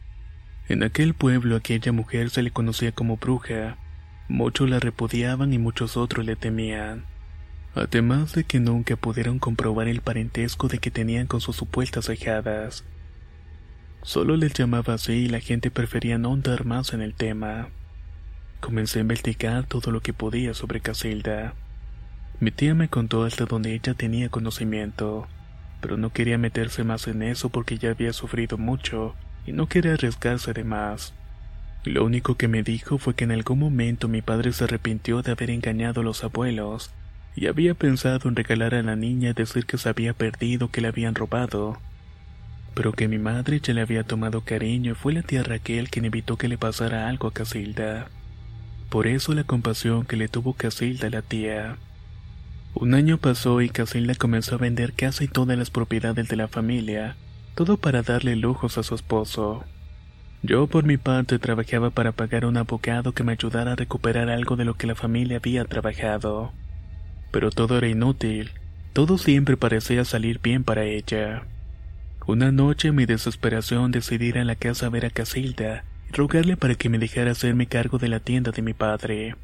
En 0.69 0.83
aquel 0.83 1.13
pueblo 1.13 1.55
aquella 1.55 1.93
mujer 1.93 2.31
se 2.31 2.43
le 2.43 2.51
conocía 2.51 2.91
como 2.91 3.19
bruja. 3.19 3.77
Muchos 4.27 4.71
la 4.71 4.81
repudiaban 4.81 5.53
y 5.53 5.59
muchos 5.59 5.99
otros 5.99 6.25
le 6.25 6.35
temían. 6.35 7.05
Además 7.75 8.33
de 8.33 8.45
que 8.45 8.59
nunca 8.59 8.97
pudieron 8.97 9.39
comprobar 9.39 9.87
el 9.87 10.01
parentesco 10.01 10.67
de 10.69 10.79
que 10.79 10.91
tenían 10.91 11.27
con 11.27 11.43
sus 11.43 11.57
supuestas 11.57 12.09
hijadas. 12.09 12.83
Solo 14.03 14.37
les 14.37 14.55
llamaba 14.55 14.95
así 14.95 15.13
y 15.13 15.29
la 15.29 15.41
gente 15.41 15.71
prefería 15.71 16.17
no 16.17 16.33
andar 16.33 16.65
más 16.65 16.95
en 16.95 17.03
el 17.03 17.15
tema. 17.15 17.69
Comencé 18.61 18.99
a 18.99 19.03
investigar 19.03 19.65
todo 19.65 19.91
lo 19.91 20.01
que 20.01 20.13
podía 20.13 20.55
sobre 20.55 20.81
Casilda. 20.81 21.55
Mi 22.41 22.51
tía 22.51 22.75
me 22.75 22.89
contó 22.89 23.25
hasta 23.25 23.47
donde 23.47 23.75
ella 23.75 23.95
tenía 23.95 24.29
conocimiento, 24.29 25.27
pero 25.81 25.97
no 25.97 26.11
quería 26.11 26.39
meterse 26.39 26.85
más 26.85 27.07
en 27.09 27.23
eso 27.23 27.49
porque 27.49 27.79
ya 27.79 27.91
había 27.91 28.13
sufrido 28.13 28.59
mucho 28.59 29.15
y 29.47 29.53
no 29.53 29.67
quería 29.67 29.95
arriesgarse 29.95 30.53
de 30.53 30.65
más. 30.65 31.15
Lo 31.85 32.05
único 32.05 32.37
que 32.37 32.49
me 32.49 32.63
dijo 32.63 32.99
fue 32.99 33.15
que 33.15 33.25
en 33.25 33.33
algún 33.33 33.59
momento 33.59 34.09
mi 34.09 34.21
padre 34.21 34.53
se 34.53 34.65
arrepintió 34.65 35.23
de 35.23 35.33
haber 35.33 35.51
engañado 35.51 36.03
a 36.03 36.05
los 36.05 36.23
abuelos 36.23 36.91
y 37.35 37.47
había 37.47 37.75
pensado 37.75 38.29
en 38.29 38.37
regalar 38.37 38.75
a 38.75 38.83
la 38.83 38.97
niña 38.97 39.31
y 39.31 39.33
decir 39.33 39.65
que 39.65 39.79
se 39.79 39.89
había 39.89 40.13
perdido, 40.13 40.71
que 40.71 40.83
le 40.83 40.89
habían 40.89 41.15
robado, 41.15 41.79
pero 42.75 42.93
que 42.93 43.09
mi 43.09 43.19
madre 43.19 43.61
ya 43.61 43.73
le 43.73 43.81
había 43.81 44.05
tomado 44.05 44.43
cariño 44.43 44.93
y 44.93 44.95
fue 44.95 45.15
la 45.15 45.23
tía 45.23 45.43
Raquel 45.43 45.89
quien 45.89 46.05
evitó 46.05 46.37
que 46.37 46.49
le 46.49 46.59
pasara 46.59 47.09
algo 47.09 47.29
a 47.29 47.33
Casilda. 47.33 48.09
Por 48.91 49.07
eso 49.07 49.35
la 49.35 49.45
compasión 49.45 50.05
que 50.05 50.17
le 50.17 50.27
tuvo 50.27 50.53
Casilda 50.55 51.07
a 51.07 51.11
la 51.11 51.23
tía. 51.23 51.77
Un 52.75 52.95
año 52.95 53.19
pasó 53.19 53.61
y 53.61 53.69
Casilda 53.69 54.17
comenzó 54.17 54.57
a 54.57 54.59
vender 54.59 54.95
casi 54.95 55.29
todas 55.29 55.57
las 55.57 55.71
propiedades 55.71 56.29
de 56.29 56.35
la 56.35 56.49
familia, 56.49 57.15
todo 57.55 57.77
para 57.77 58.03
darle 58.03 58.35
lujos 58.35 58.79
a 58.79 58.83
su 58.83 58.97
esposo. 58.97 59.65
Yo 60.43 60.67
por 60.67 60.85
mi 60.85 60.97
parte 60.97 61.39
trabajaba 61.39 61.91
para 61.91 62.11
pagar 62.11 62.43
a 62.43 62.49
un 62.49 62.57
abogado 62.57 63.13
que 63.13 63.23
me 63.23 63.33
ayudara 63.33 63.73
a 63.73 63.77
recuperar 63.77 64.29
algo 64.29 64.57
de 64.57 64.65
lo 64.65 64.75
que 64.75 64.89
la 64.89 64.97
familia 64.97 65.37
había 65.37 65.65
trabajado. 65.67 66.53
Pero 67.31 67.51
todo 67.53 67.79
era 67.79 67.87
inútil, 67.87 68.51
todo 68.93 69.19
siempre 69.19 69.57
parecía 69.57 70.05
salir 70.05 70.41
bien 70.43 70.65
para 70.65 70.83
ella. 70.83 71.45
Una 72.27 72.51
noche 72.51 72.89
en 72.89 72.97
mi 72.97 73.07
desesperación 73.07 73.93
decidí 73.93 74.27
ir 74.27 74.39
a 74.39 74.45
la 74.45 74.57
casa 74.57 74.87
a 74.87 74.91
ver 74.91 75.07
a 75.07 75.11
Casilda 75.11 75.85
rogarle 76.13 76.57
para 76.57 76.75
que 76.75 76.89
me 76.89 76.99
dejara 76.99 77.33
hacerme 77.33 77.67
cargo 77.67 77.99
de 77.99 78.09
la 78.09 78.21
tienda 78.21 78.51
de 78.51 78.63
mi 78.63 78.75
padre. 78.75 79.37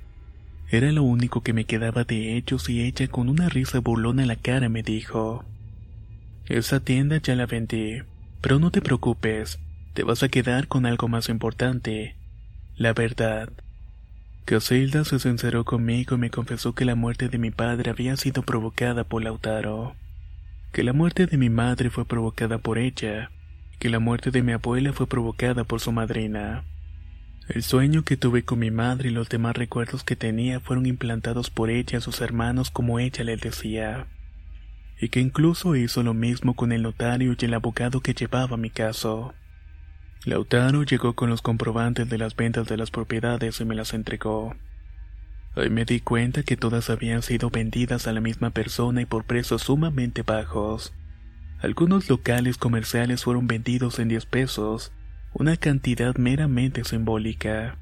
Era 0.69 0.91
lo 0.91 1.05
único 1.05 1.43
que 1.43 1.53
me 1.53 1.65
quedaba 1.65 2.05
de 2.05 2.37
ellos 2.37 2.69
y 2.69 2.83
ella 2.83 3.07
con 3.09 3.29
una 3.29 3.49
risa 3.49 3.79
burlona 3.79 4.23
en 4.23 4.29
la 4.29 4.37
cara 4.37 4.69
me 4.69 4.83
dijo, 4.83 5.45
Esa 6.47 6.81
tienda 6.81 7.19
ya 7.19 7.37
la 7.37 7.47
vendí, 7.47 8.03
pero 8.41 8.59
no 8.59 8.71
te 8.71 8.83
preocupes, 8.83 9.61
te 9.95 10.03
vas 10.03 10.23
a 10.23 10.29
quedar 10.29 10.67
con 10.67 10.85
algo 10.85 11.09
más 11.09 11.29
importante, 11.29 12.17
la 12.77 12.93
verdad. 12.93 13.51
Casilda 14.45 15.05
se 15.05 15.19
sinceró 15.19 15.65
conmigo 15.65 16.17
y 16.17 16.19
me 16.19 16.31
confesó 16.31 16.75
que 16.75 16.85
la 16.85 16.95
muerte 16.95 17.29
de 17.29 17.39
mi 17.39 17.51
padre 17.51 17.91
había 17.91 18.17
sido 18.17 18.43
provocada 18.43 19.05
por 19.05 19.23
Lautaro, 19.23 19.95
que 20.73 20.83
la 20.83 20.93
muerte 20.93 21.27
de 21.27 21.37
mi 21.37 21.49
madre 21.49 21.91
fue 21.91 22.05
provocada 22.05 22.59
por 22.59 22.79
ella, 22.79 23.31
que 23.79 23.91
la 23.91 23.99
muerte 23.99 24.31
de 24.31 24.43
mi 24.43 24.53
abuela 24.53 24.93
fue 24.93 25.07
provocada 25.07 25.65
por 25.65 25.81
su 25.81 25.93
madrina. 25.93 26.65
El 27.49 27.63
sueño 27.63 28.03
que 28.03 28.17
tuve 28.17 28.45
con 28.45 28.59
mi 28.59 28.71
madre 28.71 29.11
y 29.11 29.13
los 29.13 29.29
demás 29.29 29.57
recuerdos 29.57 30.03
que 30.03 30.17
tenía 30.17 30.59
fueron 30.59 30.87
implantados 30.87 31.49
por 31.51 31.71
ella 31.71 31.99
a 31.99 32.01
sus 32.01 32.21
hermanos 32.21 32.71
como 32.71 32.99
ella 32.99 33.23
les 33.23 33.41
decía, 33.41 34.07
y 35.01 35.11
que 35.11 35.21
incluso 35.21 35.77
hizo 35.77 36.03
lo 36.03 36.13
mismo 36.13 36.55
con 36.55 36.73
el 36.73 36.83
notario 36.83 37.37
y 37.39 37.45
el 37.45 37.55
abogado 37.55 38.01
que 38.01 38.15
llevaba 38.15 38.57
mi 38.57 38.71
caso. 38.71 39.35
Lautaro 40.25 40.83
llegó 40.83 41.15
con 41.15 41.31
los 41.31 41.41
comprobantes 41.41 42.09
de 42.09 42.19
las 42.19 42.35
ventas 42.35 42.67
de 42.67 42.77
las 42.77 42.91
propiedades 42.91 43.61
y 43.61 43.65
me 43.65 43.77
las 43.77 43.95
entregó. 43.95 44.57
Ahí 45.55 45.71
me 45.71 45.85
di 45.85 46.01
cuenta 46.01 46.43
que 46.43 46.57
todas 46.57 46.91
habían 46.91 47.23
sido 47.23 47.51
vendidas 47.51 48.09
a 48.09 48.13
la 48.13 48.21
misma 48.21 48.51
persona 48.51 49.03
y 49.03 49.07
por 49.07 49.25
precios 49.25 49.63
sumamente 49.63 50.23
bajos. 50.23 50.93
Algunos 51.61 52.09
locales 52.09 52.59
comerciales 52.59 53.25
fueron 53.25 53.47
vendidos 53.47 53.99
en 53.99 54.09
10 54.09 54.27
pesos 54.27 54.93
una 55.33 55.57
cantidad 55.57 56.17
meramente 56.17 56.85
simbólica. 56.85 57.77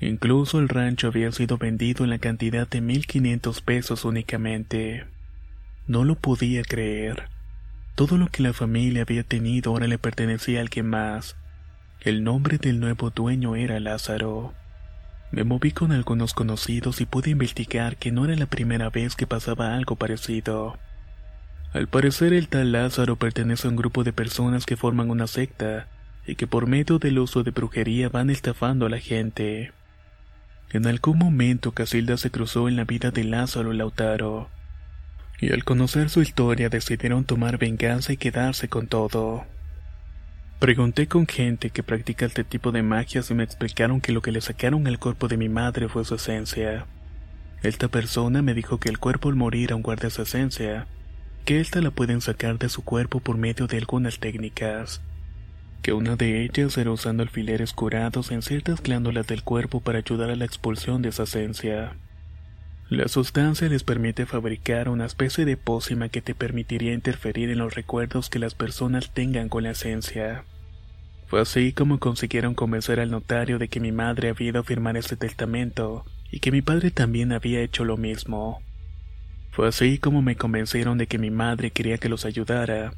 Incluso 0.00 0.58
el 0.58 0.68
rancho 0.68 1.08
había 1.08 1.32
sido 1.32 1.58
vendido 1.58 2.04
en 2.04 2.10
la 2.10 2.18
cantidad 2.18 2.68
de 2.68 2.80
1500 2.80 3.60
pesos 3.62 4.04
únicamente. 4.04 5.06
No 5.86 6.04
lo 6.04 6.14
podía 6.14 6.62
creer. 6.62 7.28
Todo 7.94 8.16
lo 8.16 8.28
que 8.28 8.42
la 8.42 8.52
familia 8.52 9.02
había 9.02 9.22
tenido 9.22 9.72
ahora 9.72 9.86
le 9.86 9.98
pertenecía 9.98 10.58
a 10.58 10.62
alguien 10.62 10.88
más. 10.88 11.36
El 12.00 12.22
nombre 12.22 12.58
del 12.58 12.80
nuevo 12.80 13.10
dueño 13.10 13.56
era 13.56 13.80
Lázaro. 13.80 14.54
Me 15.32 15.44
moví 15.44 15.72
con 15.72 15.92
algunos 15.92 16.32
conocidos 16.32 17.00
y 17.00 17.06
pude 17.06 17.30
investigar 17.30 17.96
que 17.96 18.12
no 18.12 18.24
era 18.24 18.36
la 18.36 18.46
primera 18.46 18.88
vez 18.88 19.16
que 19.16 19.26
pasaba 19.26 19.74
algo 19.74 19.96
parecido. 19.96 20.78
Al 21.72 21.86
parecer 21.86 22.32
el 22.32 22.48
tal 22.48 22.72
Lázaro 22.72 23.16
pertenece 23.16 23.66
a 23.66 23.70
un 23.70 23.76
grupo 23.76 24.02
de 24.02 24.12
personas 24.12 24.64
que 24.64 24.76
forman 24.76 25.10
una 25.10 25.26
secta 25.26 25.86
y 26.26 26.34
que 26.34 26.46
por 26.46 26.66
medio 26.66 26.98
del 26.98 27.18
uso 27.18 27.42
de 27.42 27.50
brujería 27.50 28.08
van 28.08 28.30
estafando 28.30 28.86
a 28.86 28.88
la 28.88 28.98
gente. 28.98 29.72
En 30.70 30.86
algún 30.86 31.18
momento 31.18 31.72
Casilda 31.72 32.16
se 32.16 32.30
cruzó 32.30 32.68
en 32.68 32.76
la 32.76 32.84
vida 32.84 33.10
de 33.10 33.24
Lázaro 33.24 33.72
Lautaro, 33.72 34.48
y 35.40 35.52
al 35.52 35.64
conocer 35.64 36.10
su 36.10 36.20
historia 36.20 36.68
decidieron 36.68 37.24
tomar 37.24 37.58
venganza 37.58 38.12
y 38.12 38.16
quedarse 38.16 38.68
con 38.68 38.86
todo. 38.86 39.44
Pregunté 40.58 41.06
con 41.06 41.26
gente 41.26 41.70
que 41.70 41.82
practica 41.82 42.26
este 42.26 42.44
tipo 42.44 42.72
de 42.72 42.82
magias 42.82 43.30
y 43.30 43.34
me 43.34 43.44
explicaron 43.44 44.00
que 44.00 44.12
lo 44.12 44.22
que 44.22 44.32
le 44.32 44.40
sacaron 44.40 44.86
al 44.86 44.98
cuerpo 44.98 45.28
de 45.28 45.36
mi 45.36 45.48
madre 45.48 45.88
fue 45.88 46.04
su 46.04 46.16
esencia. 46.16 46.86
Esta 47.62 47.88
persona 47.88 48.42
me 48.42 48.54
dijo 48.54 48.78
que 48.78 48.88
el 48.88 48.98
cuerpo 48.98 49.28
al 49.28 49.36
morir 49.36 49.72
aún 49.72 49.82
guarda 49.82 50.08
esa 50.08 50.22
esencia, 50.22 50.86
que 51.48 51.60
ésta 51.60 51.80
la 51.80 51.90
pueden 51.90 52.20
sacar 52.20 52.58
de 52.58 52.68
su 52.68 52.84
cuerpo 52.84 53.20
por 53.20 53.38
medio 53.38 53.66
de 53.66 53.78
algunas 53.78 54.18
técnicas 54.18 55.00
que 55.80 55.94
una 55.94 56.14
de 56.14 56.44
ellas 56.44 56.76
era 56.76 56.90
usando 56.90 57.22
alfileres 57.22 57.72
curados 57.72 58.30
en 58.32 58.42
ciertas 58.42 58.82
glándulas 58.82 59.26
del 59.26 59.42
cuerpo 59.42 59.80
para 59.80 60.00
ayudar 60.00 60.28
a 60.28 60.36
la 60.36 60.44
expulsión 60.44 61.00
de 61.00 61.08
esa 61.08 61.22
esencia. 61.22 61.96
La 62.90 63.08
sustancia 63.08 63.66
les 63.66 63.82
permite 63.82 64.26
fabricar 64.26 64.90
una 64.90 65.06
especie 65.06 65.46
de 65.46 65.56
pócima 65.56 66.10
que 66.10 66.20
te 66.20 66.34
permitiría 66.34 66.92
interferir 66.92 67.48
en 67.48 67.60
los 67.60 67.74
recuerdos 67.74 68.28
que 68.28 68.38
las 68.38 68.54
personas 68.54 69.14
tengan 69.14 69.48
con 69.48 69.62
la 69.62 69.70
esencia. 69.70 70.44
Fue 71.28 71.40
así 71.40 71.72
como 71.72 71.98
consiguieron 71.98 72.54
convencer 72.54 73.00
al 73.00 73.10
notario 73.10 73.58
de 73.58 73.68
que 73.68 73.80
mi 73.80 73.90
madre 73.90 74.28
había 74.28 74.48
ido 74.48 74.60
a 74.60 74.64
firmar 74.64 74.98
ese 74.98 75.16
testamento 75.16 76.04
y 76.30 76.40
que 76.40 76.52
mi 76.52 76.60
padre 76.60 76.90
también 76.90 77.32
había 77.32 77.62
hecho 77.62 77.86
lo 77.86 77.96
mismo. 77.96 78.60
Fue 79.50 79.68
así 79.68 79.98
como 79.98 80.22
me 80.22 80.36
convencieron 80.36 80.98
de 80.98 81.06
que 81.06 81.18
mi 81.18 81.30
madre 81.30 81.70
quería 81.70 81.98
que 81.98 82.08
los 82.08 82.24
ayudara, 82.24 82.92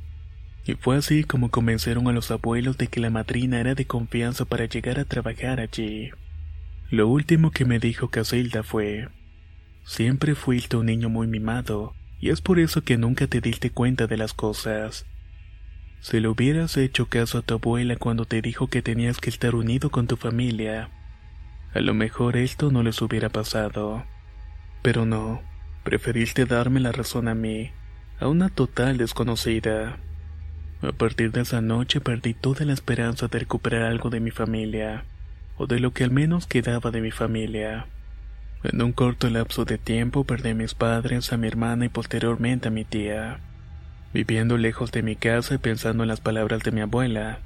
y 0.66 0.74
fue 0.74 0.96
así 0.96 1.24
como 1.24 1.50
convencieron 1.50 2.08
a 2.08 2.12
los 2.12 2.30
abuelos 2.30 2.76
de 2.76 2.88
que 2.88 3.00
la 3.00 3.10
madrina 3.10 3.60
era 3.60 3.74
de 3.74 3.86
confianza 3.86 4.44
para 4.44 4.66
llegar 4.66 4.98
a 4.98 5.04
trabajar 5.04 5.60
allí. 5.60 6.10
Lo 6.90 7.08
último 7.08 7.50
que 7.50 7.64
me 7.64 7.78
dijo 7.78 8.08
Casilda 8.08 8.62
fue, 8.62 9.08
siempre 9.84 10.34
fuiste 10.34 10.76
un 10.76 10.86
niño 10.86 11.08
muy 11.08 11.26
mimado, 11.26 11.94
y 12.20 12.30
es 12.30 12.40
por 12.40 12.58
eso 12.58 12.82
que 12.82 12.98
nunca 12.98 13.26
te 13.26 13.40
diste 13.40 13.70
cuenta 13.70 14.06
de 14.06 14.16
las 14.16 14.34
cosas. 14.34 15.06
Si 16.00 16.18
le 16.18 16.28
hubieras 16.28 16.76
hecho 16.76 17.06
caso 17.06 17.38
a 17.38 17.42
tu 17.42 17.54
abuela 17.54 17.96
cuando 17.96 18.24
te 18.24 18.42
dijo 18.42 18.68
que 18.68 18.82
tenías 18.82 19.18
que 19.18 19.30
estar 19.30 19.54
unido 19.54 19.90
con 19.90 20.06
tu 20.06 20.16
familia, 20.16 20.90
a 21.74 21.80
lo 21.80 21.94
mejor 21.94 22.36
esto 22.36 22.70
no 22.70 22.82
les 22.82 23.00
hubiera 23.00 23.28
pasado. 23.28 24.04
Pero 24.82 25.04
no, 25.06 25.42
preferiste 25.82 26.44
darme 26.44 26.80
la 26.80 26.92
razón 26.92 27.28
a 27.28 27.34
mí, 27.34 27.70
a 28.18 28.28
una 28.28 28.48
total 28.48 28.98
desconocida. 28.98 29.98
A 30.82 30.92
partir 30.92 31.32
de 31.32 31.42
esa 31.42 31.60
noche 31.60 32.00
perdí 32.00 32.34
toda 32.34 32.64
la 32.64 32.72
esperanza 32.72 33.28
de 33.28 33.38
recuperar 33.38 33.82
algo 33.82 34.10
de 34.10 34.20
mi 34.20 34.30
familia, 34.30 35.04
o 35.56 35.66
de 35.66 35.78
lo 35.80 35.92
que 35.92 36.04
al 36.04 36.10
menos 36.10 36.46
quedaba 36.46 36.90
de 36.90 37.00
mi 37.00 37.10
familia. 37.10 37.86
En 38.62 38.82
un 38.82 38.92
corto 38.92 39.30
lapso 39.30 39.64
de 39.64 39.78
tiempo 39.78 40.24
perdí 40.24 40.50
a 40.50 40.54
mis 40.54 40.74
padres, 40.74 41.32
a 41.32 41.36
mi 41.38 41.48
hermana 41.48 41.86
y 41.86 41.88
posteriormente 41.88 42.68
a 42.68 42.70
mi 42.70 42.84
tía, 42.84 43.40
viviendo 44.12 44.58
lejos 44.58 44.92
de 44.92 45.02
mi 45.02 45.16
casa 45.16 45.54
y 45.54 45.58
pensando 45.58 46.04
en 46.04 46.08
las 46.08 46.20
palabras 46.20 46.62
de 46.62 46.70
mi 46.70 46.82
abuela. 46.82 47.38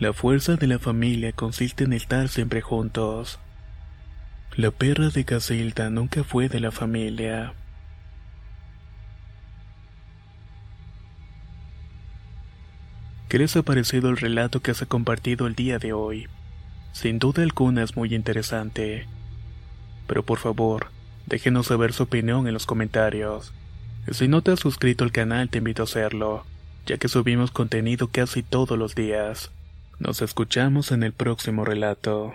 La 0.00 0.12
fuerza 0.12 0.56
de 0.56 0.66
la 0.66 0.78
familia 0.78 1.32
consiste 1.32 1.84
en 1.84 1.92
estar 1.92 2.28
siempre 2.28 2.62
juntos. 2.62 3.38
La 4.56 4.70
perra 4.70 5.08
de 5.08 5.24
Casilda 5.24 5.90
nunca 5.90 6.22
fue 6.22 6.48
de 6.48 6.60
la 6.60 6.70
familia. 6.70 7.54
¿Qué 13.28 13.40
les 13.40 13.56
ha 13.56 13.62
parecido 13.62 14.10
el 14.10 14.16
relato 14.16 14.60
que 14.60 14.72
se 14.72 14.84
ha 14.84 14.86
compartido 14.86 15.48
el 15.48 15.56
día 15.56 15.80
de 15.80 15.92
hoy? 15.92 16.28
Sin 16.92 17.18
duda 17.18 17.42
alguna 17.42 17.82
es 17.82 17.96
muy 17.96 18.14
interesante. 18.14 19.08
Pero 20.06 20.22
por 20.22 20.38
favor, 20.38 20.92
déjenos 21.26 21.66
saber 21.66 21.92
su 21.92 22.04
opinión 22.04 22.46
en 22.46 22.54
los 22.54 22.64
comentarios. 22.64 23.52
Si 24.12 24.28
no 24.28 24.42
te 24.42 24.52
has 24.52 24.60
suscrito 24.60 25.02
al 25.02 25.10
canal, 25.10 25.48
te 25.48 25.58
invito 25.58 25.82
a 25.82 25.86
hacerlo, 25.86 26.46
ya 26.86 26.96
que 26.96 27.08
subimos 27.08 27.50
contenido 27.50 28.06
casi 28.06 28.44
todos 28.44 28.78
los 28.78 28.94
días. 28.94 29.50
Nos 29.98 30.22
escuchamos 30.22 30.92
en 30.92 31.02
el 31.02 31.12
próximo 31.12 31.64
relato. 31.64 32.34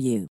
you. 0.01 0.27